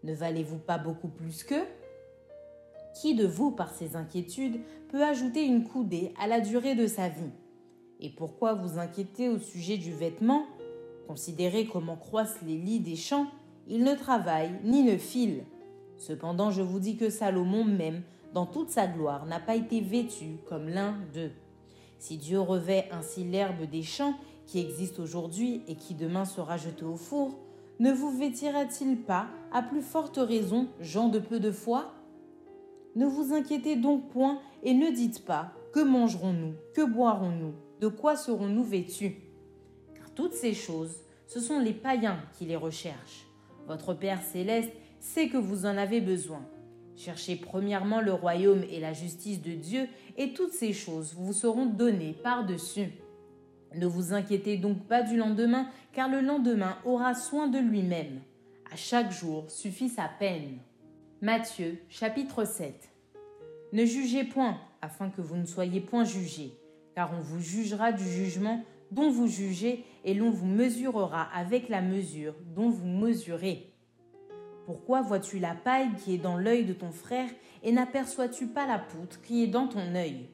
Ne 0.04 0.14
valez-vous 0.14 0.60
pas 0.60 0.78
beaucoup 0.78 1.10
plus 1.10 1.44
qu'eux? 1.44 1.68
Qui 3.00 3.16
de 3.16 3.26
vous, 3.26 3.52
par 3.52 3.74
ses 3.74 3.96
inquiétudes, 3.96 4.60
peut 4.90 5.04
ajouter 5.04 5.46
une 5.46 5.64
coudée 5.64 6.14
à 6.20 6.28
la 6.28 6.42
durée 6.42 6.76
de 6.76 6.88
sa 6.88 7.08
vie? 7.08 7.32
Et 8.02 8.10
pourquoi 8.10 8.56
vous 8.56 8.80
inquiétez 8.80 9.30
au 9.30 9.38
sujet 9.38 9.78
du 9.78 9.94
vêtement? 9.94 10.46
Considérez 11.08 11.68
comment 11.68 11.96
croissent 11.96 12.42
les 12.46 12.58
lits 12.58 12.80
des 12.80 12.96
champs, 12.96 13.28
ils 13.68 13.84
ne 13.84 13.94
travaillent 13.94 14.60
ni 14.64 14.84
ne 14.84 14.98
filent. 14.98 15.44
Cependant, 15.98 16.50
je 16.50 16.64
vous 16.64 16.80
dis 16.80 16.98
que 16.98 17.12
Salomon 17.12 17.64
même, 17.64 18.02
dans 18.34 18.48
toute 18.48 18.72
sa 18.72 18.88
gloire, 18.88 19.28
n'a 19.28 19.40
pas 19.40 19.56
été 19.56 19.82
vêtu 19.82 20.38
comme 20.50 20.68
l'un 20.68 20.96
d'eux. 21.14 21.32
Si 22.00 22.18
Dieu 22.18 22.40
revêt 22.40 22.90
ainsi 22.92 23.24
l'herbe 23.24 23.70
des 23.70 23.84
champs 23.84 24.16
qui 24.48 24.60
existe 24.60 25.00
aujourd'hui 25.00 25.62
et 25.68 25.76
qui 25.76 25.94
demain 25.94 26.26
sera 26.26 26.58
jeté 26.58 26.84
au 26.84 26.96
four, 26.96 27.38
ne 27.80 27.92
vous 27.92 28.18
vêtira-t-il 28.18 28.98
pas, 28.98 29.28
à 29.52 29.62
plus 29.62 29.82
forte 29.82 30.18
raison, 30.18 30.68
gens 30.80 31.10
de 31.10 31.20
peu 31.20 31.40
de 31.40 31.52
foi? 31.52 31.94
Ne 32.96 33.06
vous 33.06 33.34
inquiétez 33.34 33.76
donc 33.76 34.10
point 34.10 34.40
et 34.64 34.74
ne 34.74 34.90
dites 34.90 35.24
pas 35.24 35.52
que 35.72 35.80
mangerons-nous, 35.80 36.54
que 36.74 36.84
boirons-nous, 36.84 37.54
de 37.82 37.88
quoi 37.88 38.16
serons-nous 38.16 38.64
vêtus? 38.64 39.16
Car 39.96 40.14
toutes 40.14 40.36
ces 40.36 40.54
choses, 40.54 41.02
ce 41.26 41.40
sont 41.40 41.60
les 41.60 41.74
païens 41.74 42.20
qui 42.38 42.46
les 42.46 42.56
recherchent. 42.56 43.26
Votre 43.68 43.96
Père 43.96 44.22
céleste 44.22 44.72
sait 45.00 45.30
que 45.30 45.38
vous 45.38 45.66
en 45.66 45.76
avez 45.78 46.00
besoin. 46.00 46.46
Cherchez 46.96 47.36
premièrement 47.36 48.00
le 48.00 48.14
royaume 48.14 48.64
et 48.70 48.80
la 48.80 48.94
justice 48.94 49.42
de 49.42 49.54
Dieu, 49.54 49.88
et 50.18 50.34
toutes 50.34 50.54
ces 50.54 50.74
choses 50.74 51.16
vous 51.18 51.34
seront 51.34 51.66
données 51.66 52.16
par-dessus. 52.22 52.92
Ne 53.76 53.88
vous 53.88 54.14
inquiétez 54.14 54.58
donc 54.58 54.86
pas 54.86 55.02
du 55.02 55.18
lendemain, 55.18 55.68
car 55.92 56.08
le 56.08 56.22
lendemain 56.22 56.78
aura 56.86 57.16
soin 57.16 57.48
de 57.48 57.58
lui-même. 57.58 58.22
À 58.72 58.76
chaque 58.76 59.12
jour 59.12 59.50
suffit 59.50 59.90
sa 59.90 60.08
peine. 60.08 60.60
Matthieu 61.22 61.80
chapitre 61.90 62.46
7 62.46 62.92
Ne 63.74 63.86
jugez 63.86 64.24
point, 64.24 64.60
afin 64.84 65.10
que 65.10 65.22
vous 65.22 65.38
ne 65.38 65.46
soyez 65.46 65.82
point 65.82 66.04
jugés, 66.04 66.54
car 66.96 67.12
on 67.18 67.22
vous 67.22 67.42
jugera 67.42 67.92
du 67.92 68.04
jugement 68.04 68.64
dont 68.92 69.10
vous 69.10 69.28
jugez 69.28 69.86
et 70.04 70.14
l'on 70.14 70.32
vous 70.32 70.46
mesurera 70.46 71.28
avec 71.34 71.70
la 71.70 71.82
mesure 71.82 72.36
dont 72.56 72.70
vous 72.70 72.88
mesurez. 72.88 73.74
Pourquoi 74.66 75.02
vois-tu 75.02 75.40
la 75.40 75.56
paille 75.56 75.90
qui 76.04 76.14
est 76.16 76.20
dans 76.20 76.38
l'œil 76.38 76.66
de 76.66 76.74
ton 76.74 76.92
frère 76.92 77.30
et 77.64 77.72
n'aperçois-tu 77.72 78.48
pas 78.48 78.68
la 78.68 78.80
poutre 78.80 79.22
qui 79.22 79.44
est 79.44 79.48
dans 79.48 79.68
ton 79.68 79.96
œil? 79.96 80.30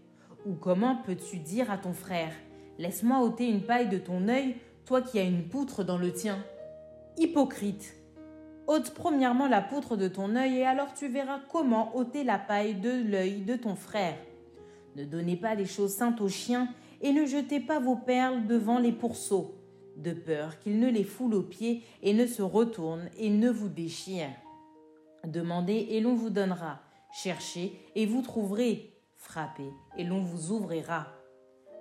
Ou 0.46 0.54
comment 0.54 0.98
peux-tu 1.06 1.38
dire 1.38 1.72
à 1.72 1.78
ton 1.78 1.94
frère 1.94 2.32
Laisse-moi 2.78 3.20
ôter 3.22 3.50
une 3.50 3.64
paille 3.64 3.90
de 3.90 3.98
ton 3.98 4.28
œil, 4.28 4.56
toi 4.86 5.02
qui 5.02 5.20
as 5.20 5.24
une 5.24 5.48
poutre 5.48 5.84
dans 5.84 5.98
le 5.98 6.12
tien 6.12 6.38
Hypocrite 7.18 7.96
ôte 8.68 8.94
premièrement 8.94 9.48
la 9.48 9.62
poutre 9.62 9.96
de 9.96 10.08
ton 10.08 10.36
œil 10.36 10.58
et 10.58 10.66
alors 10.66 10.94
tu 10.94 11.08
verras 11.08 11.40
comment 11.50 11.96
ôter 11.96 12.24
la 12.24 12.38
paille 12.38 12.76
de 12.76 12.92
l'œil 13.10 13.42
de 13.42 13.56
ton 13.56 13.76
frère. 13.76 14.18
Ne 14.98 15.06
donnez 15.06 15.36
pas 15.36 15.54
les 15.54 15.68
choses 15.68 15.94
saintes 15.94 16.22
aux 16.22 16.28
chiens 16.28 16.70
et 17.02 17.14
ne 17.14 17.24
jetez 17.28 17.60
pas 17.60 17.80
vos 17.80 17.98
perles 17.98 18.48
devant 18.48 18.80
les 18.80 18.92
pourceaux, 18.92 19.54
de 19.96 20.12
peur 20.12 20.58
qu'ils 20.58 20.80
ne 20.80 20.90
les 20.90 21.04
foulent 21.04 21.36
aux 21.36 21.44
pieds 21.44 21.84
et 22.02 22.16
ne 22.16 22.26
se 22.26 22.42
retournent 22.42 23.08
et 23.16 23.30
ne 23.30 23.52
vous 23.52 23.70
déchirent. 23.70 24.34
Demandez 25.24 25.86
et 25.92 26.02
l'on 26.02 26.16
vous 26.16 26.32
donnera. 26.32 26.80
Cherchez 27.12 27.80
et 27.94 28.08
vous 28.08 28.24
trouverez. 28.24 28.92
Frappez 29.18 29.70
et 30.00 30.04
l'on 30.04 30.24
vous 30.24 30.52
ouvrira. 30.52 31.06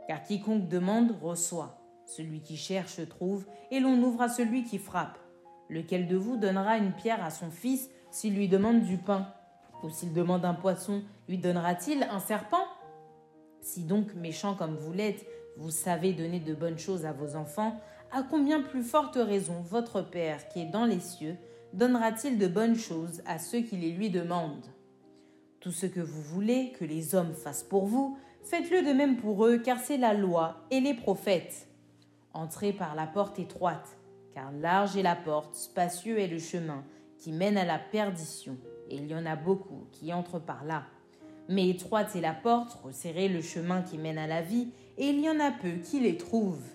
Car 0.08 0.22
quiconque 0.22 0.68
demande 0.68 1.16
reçoit. 1.22 1.80
Celui 2.04 2.42
qui 2.42 2.58
cherche 2.58 3.00
trouve 3.08 3.46
et 3.70 3.80
l'on 3.80 3.96
ouvre 4.02 4.20
à 4.20 4.28
celui 4.28 4.62
qui 4.64 4.76
frappe. 4.76 5.18
Lequel 5.70 6.06
de 6.06 6.16
vous 6.16 6.36
donnera 6.36 6.76
une 6.76 6.92
pierre 6.92 7.24
à 7.24 7.30
son 7.30 7.50
fils 7.50 7.88
s'il 8.10 8.34
lui 8.36 8.48
demande 8.48 8.82
du 8.82 8.98
pain? 8.98 9.32
Ou 9.82 9.88
s'il 9.88 10.12
demande 10.12 10.44
un 10.44 10.54
poisson, 10.54 11.02
lui 11.30 11.38
donnera-t-il 11.38 12.02
un 12.02 12.20
serpent? 12.20 12.66
Si 13.66 13.82
donc, 13.82 14.14
méchant 14.14 14.54
comme 14.54 14.76
vous 14.76 14.92
l'êtes, 14.92 15.26
vous 15.56 15.72
savez 15.72 16.12
donner 16.12 16.38
de 16.38 16.54
bonnes 16.54 16.78
choses 16.78 17.04
à 17.04 17.12
vos 17.12 17.34
enfants, 17.34 17.80
à 18.12 18.22
combien 18.22 18.62
plus 18.62 18.84
forte 18.84 19.16
raison 19.16 19.60
votre 19.60 20.02
Père 20.02 20.46
qui 20.46 20.60
est 20.60 20.70
dans 20.70 20.84
les 20.84 21.00
cieux 21.00 21.36
donnera-t-il 21.72 22.38
de 22.38 22.46
bonnes 22.46 22.76
choses 22.76 23.22
à 23.26 23.40
ceux 23.40 23.62
qui 23.62 23.76
les 23.76 23.90
lui 23.90 24.08
demandent? 24.08 24.68
Tout 25.58 25.72
ce 25.72 25.86
que 25.86 25.98
vous 25.98 26.22
voulez 26.22 26.70
que 26.78 26.84
les 26.84 27.16
hommes 27.16 27.34
fassent 27.34 27.64
pour 27.64 27.86
vous, 27.86 28.16
faites-le 28.44 28.82
de 28.82 28.92
même 28.92 29.16
pour 29.16 29.44
eux, 29.44 29.58
car 29.58 29.80
c'est 29.80 29.98
la 29.98 30.14
loi 30.14 30.64
et 30.70 30.78
les 30.78 30.94
prophètes. 30.94 31.66
Entrez 32.34 32.72
par 32.72 32.94
la 32.94 33.08
porte 33.08 33.40
étroite 33.40 33.98
car 34.32 34.52
large 34.52 34.96
est 34.96 35.02
la 35.02 35.16
porte, 35.16 35.56
spacieux 35.56 36.20
est 36.20 36.28
le 36.28 36.38
chemin 36.38 36.84
qui 37.18 37.32
mène 37.32 37.58
à 37.58 37.64
la 37.64 37.80
perdition, 37.80 38.56
et 38.90 38.94
il 38.94 39.08
y 39.08 39.14
en 39.14 39.26
a 39.26 39.34
beaucoup 39.34 39.88
qui 39.90 40.12
entrent 40.12 40.38
par 40.38 40.64
là. 40.64 40.84
Mais 41.48 41.68
étroite 41.68 42.16
est 42.16 42.20
la 42.20 42.34
porte, 42.34 42.78
resserré 42.82 43.28
le 43.28 43.40
chemin 43.40 43.82
qui 43.82 43.98
mène 43.98 44.18
à 44.18 44.26
la 44.26 44.42
vie, 44.42 44.68
et 44.98 45.08
il 45.08 45.20
y 45.20 45.30
en 45.30 45.38
a 45.38 45.50
peu 45.50 45.72
qui 45.82 46.00
les 46.00 46.16
trouvent. 46.16 46.68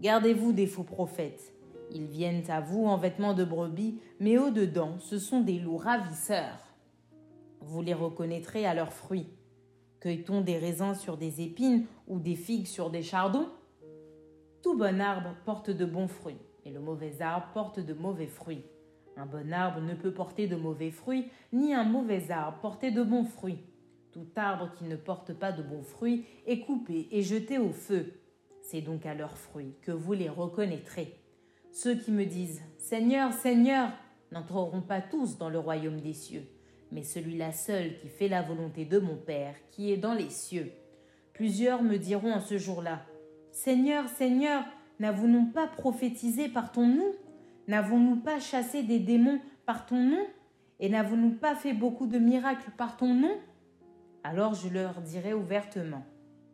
Gardez-vous 0.00 0.52
des 0.52 0.66
faux 0.66 0.84
prophètes. 0.84 1.54
Ils 1.92 2.06
viennent 2.06 2.48
à 2.50 2.60
vous 2.60 2.86
en 2.86 2.96
vêtements 2.96 3.34
de 3.34 3.44
brebis, 3.44 3.98
mais 4.20 4.38
au-dedans, 4.38 4.98
ce 5.00 5.18
sont 5.18 5.40
des 5.40 5.58
loups 5.58 5.76
ravisseurs. 5.76 6.74
Vous 7.60 7.82
les 7.82 7.94
reconnaîtrez 7.94 8.64
à 8.64 8.74
leurs 8.74 8.92
fruits. 8.92 9.28
Cueille-t-on 10.00 10.40
des 10.40 10.56
raisins 10.56 10.94
sur 10.94 11.16
des 11.16 11.42
épines 11.42 11.84
ou 12.06 12.18
des 12.18 12.36
figues 12.36 12.66
sur 12.66 12.90
des 12.90 13.02
chardons? 13.02 13.48
Tout 14.62 14.78
bon 14.78 15.00
arbre 15.00 15.34
porte 15.44 15.70
de 15.70 15.84
bons 15.84 16.08
fruits 16.08 16.38
et 16.64 16.70
le 16.70 16.80
mauvais 16.80 17.20
arbre 17.20 17.48
porte 17.52 17.80
de 17.80 17.92
mauvais 17.94 18.26
fruits. 18.26 18.64
Un 19.16 19.26
bon 19.26 19.52
arbre 19.52 19.80
ne 19.80 19.94
peut 19.94 20.12
porter 20.12 20.46
de 20.46 20.56
mauvais 20.56 20.90
fruits, 20.90 21.26
ni 21.52 21.74
un 21.74 21.84
mauvais 21.84 22.30
arbre 22.30 22.58
porter 22.60 22.90
de 22.90 23.02
bons 23.02 23.24
fruits. 23.24 23.58
Tout 24.12 24.26
arbre 24.36 24.72
qui 24.76 24.84
ne 24.84 24.96
porte 24.96 25.32
pas 25.32 25.52
de 25.52 25.62
bons 25.62 25.82
fruits 25.82 26.24
est 26.46 26.60
coupé 26.60 27.08
et 27.10 27.22
jeté 27.22 27.58
au 27.58 27.70
feu. 27.70 28.14
C'est 28.62 28.80
donc 28.80 29.06
à 29.06 29.14
leurs 29.14 29.36
fruits 29.36 29.74
que 29.82 29.92
vous 29.92 30.12
les 30.12 30.28
reconnaîtrez. 30.28 31.16
Ceux 31.72 31.94
qui 31.94 32.10
me 32.10 32.24
disent 32.24 32.62
Seigneur, 32.78 33.32
Seigneur, 33.32 33.90
n'entreront 34.32 34.82
pas 34.82 35.00
tous 35.00 35.38
dans 35.38 35.50
le 35.50 35.58
royaume 35.58 36.00
des 36.00 36.14
cieux, 36.14 36.44
mais 36.90 37.02
celui-là 37.02 37.52
seul 37.52 37.96
qui 37.98 38.08
fait 38.08 38.28
la 38.28 38.42
volonté 38.42 38.84
de 38.84 38.98
mon 38.98 39.16
Père 39.16 39.54
qui 39.70 39.92
est 39.92 39.96
dans 39.96 40.14
les 40.14 40.30
cieux. 40.30 40.72
Plusieurs 41.32 41.82
me 41.82 41.96
diront 41.96 42.32
en 42.32 42.40
ce 42.40 42.58
jour-là 42.58 43.04
Seigneur, 43.52 44.08
Seigneur, 44.08 44.64
N'avons-nous 45.00 45.46
pas 45.46 45.66
prophétisé 45.66 46.50
par 46.50 46.72
ton 46.72 46.86
nom? 46.86 47.12
N'avons-nous 47.68 48.16
pas 48.16 48.38
chassé 48.38 48.82
des 48.82 48.98
démons 48.98 49.40
par 49.64 49.86
ton 49.86 49.96
nom? 49.96 50.26
Et 50.78 50.90
n'avons-nous 50.90 51.30
pas 51.30 51.54
fait 51.54 51.72
beaucoup 51.72 52.06
de 52.06 52.18
miracles 52.18 52.70
par 52.76 52.98
ton 52.98 53.14
nom? 53.14 53.32
Alors 54.22 54.54
je 54.54 54.68
leur 54.68 55.00
dirai 55.00 55.32
ouvertement, 55.32 56.04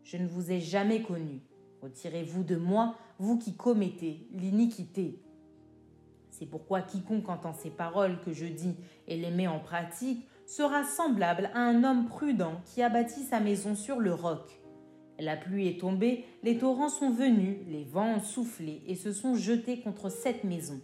je 0.04 0.16
ne 0.16 0.28
vous 0.28 0.52
ai 0.52 0.60
jamais 0.60 1.02
connu. 1.02 1.40
Retirez-vous 1.82 2.44
de 2.44 2.56
moi, 2.56 2.94
vous 3.18 3.38
qui 3.38 3.56
commettez 3.56 4.28
l'iniquité. 4.32 5.20
C'est 6.30 6.46
pourquoi 6.46 6.82
quiconque 6.82 7.28
entend 7.28 7.52
ces 7.52 7.70
paroles 7.70 8.20
que 8.20 8.32
je 8.32 8.46
dis 8.46 8.76
et 9.08 9.16
les 9.16 9.30
met 9.30 9.48
en 9.48 9.58
pratique 9.58 10.28
sera 10.46 10.84
semblable 10.84 11.50
à 11.54 11.60
un 11.60 11.82
homme 11.82 12.06
prudent 12.06 12.60
qui 12.66 12.82
a 12.82 12.88
bâti 12.88 13.22
sa 13.24 13.40
maison 13.40 13.74
sur 13.74 13.98
le 13.98 14.14
roc. 14.14 14.60
La 15.18 15.36
pluie 15.36 15.66
est 15.66 15.80
tombée, 15.80 16.24
les 16.42 16.58
torrents 16.58 16.88
sont 16.90 17.10
venus, 17.10 17.58
les 17.66 17.84
vents 17.84 18.16
ont 18.16 18.20
soufflé 18.20 18.82
et 18.86 18.94
se 18.94 19.12
sont 19.12 19.34
jetés 19.34 19.80
contre 19.80 20.10
cette 20.10 20.44
maison. 20.44 20.80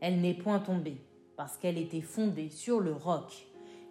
Elle 0.00 0.20
n'est 0.20 0.34
point 0.34 0.58
tombée, 0.58 1.00
parce 1.36 1.56
qu'elle 1.56 1.78
était 1.78 2.02
fondée 2.02 2.50
sur 2.50 2.80
le 2.80 2.92
roc. 2.92 3.45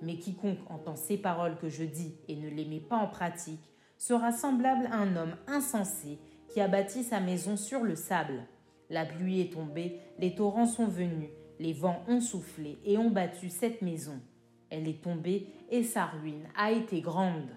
Mais 0.06 0.18
quiconque 0.18 0.60
entend 0.70 0.96
ces 0.96 1.18
paroles 1.18 1.58
que 1.58 1.68
je 1.68 1.84
dis 1.84 2.14
et 2.28 2.36
ne 2.36 2.48
les 2.48 2.66
met 2.66 2.80
pas 2.80 2.98
en 2.98 3.08
pratique 3.08 3.74
sera 3.98 4.32
semblable 4.32 4.86
à 4.92 4.98
un 4.98 5.16
homme 5.16 5.36
insensé 5.48 6.20
qui 6.48 6.62
a 6.62 6.68
bâti 6.68 7.04
sa 7.04 7.20
maison 7.20 7.58
sur 7.58 7.82
le 7.82 7.96
sable. 7.96 8.46
La 8.92 9.04
pluie 9.04 9.42
est 9.42 9.54
tombée, 9.54 10.00
les 10.20 10.36
torrents 10.36 10.68
sont 10.68 10.88
venus, 10.88 11.30
les 11.60 11.74
vents 11.74 12.04
ont 12.08 12.22
soufflé 12.22 12.78
et 12.86 13.00
ont 13.00 13.10
battu 13.10 13.50
cette 13.50 13.82
maison. 13.82 14.22
Elle 14.70 14.88
est 14.88 15.02
tombée 15.02 15.48
et 15.72 15.84
sa 15.84 16.06
ruine 16.06 16.48
a 16.56 16.72
été 16.72 17.02
grande. 17.02 17.50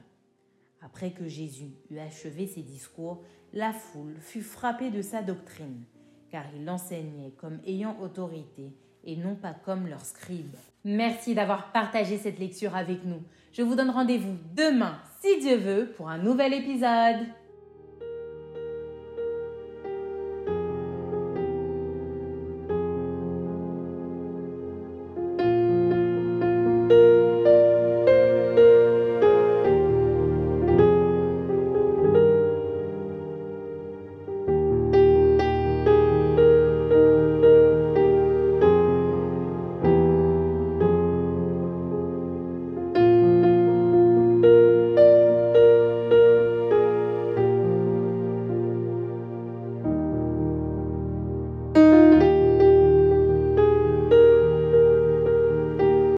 Après 0.81 1.11
que 1.11 1.29
Jésus 1.29 1.75
eut 1.91 1.99
achevé 1.99 2.47
ses 2.47 2.63
discours, 2.63 3.23
la 3.53 3.75
foule 3.75 4.17
fut 4.21 4.43
frappée 4.43 4.91
de 4.91 5.03
sa 5.03 5.23
doctrine, 5.23 5.85
car 6.31 6.45
il 6.57 6.69
enseignait 6.71 7.33
comme 7.33 7.61
ayant 7.67 8.01
autorité 8.01 8.73
et 9.05 9.17
non 9.17 9.35
pas 9.35 9.55
comme 9.65 9.87
leurs 9.87 10.05
scribes. 10.05 10.57
Merci 10.85 11.35
d'avoir 11.35 11.73
partagé 11.73 12.19
cette 12.19 12.39
lecture 12.39 12.77
avec 12.77 13.05
nous. 13.05 13.23
Je 13.53 13.63
vous 13.63 13.75
donne 13.75 13.91
rendez-vous 13.91 14.37
demain, 14.55 14.99
si 15.21 15.41
Dieu 15.41 15.57
veut, 15.57 15.93
pour 15.97 16.09
un 16.09 16.19
nouvel 16.19 16.55
épisode. 16.55 17.27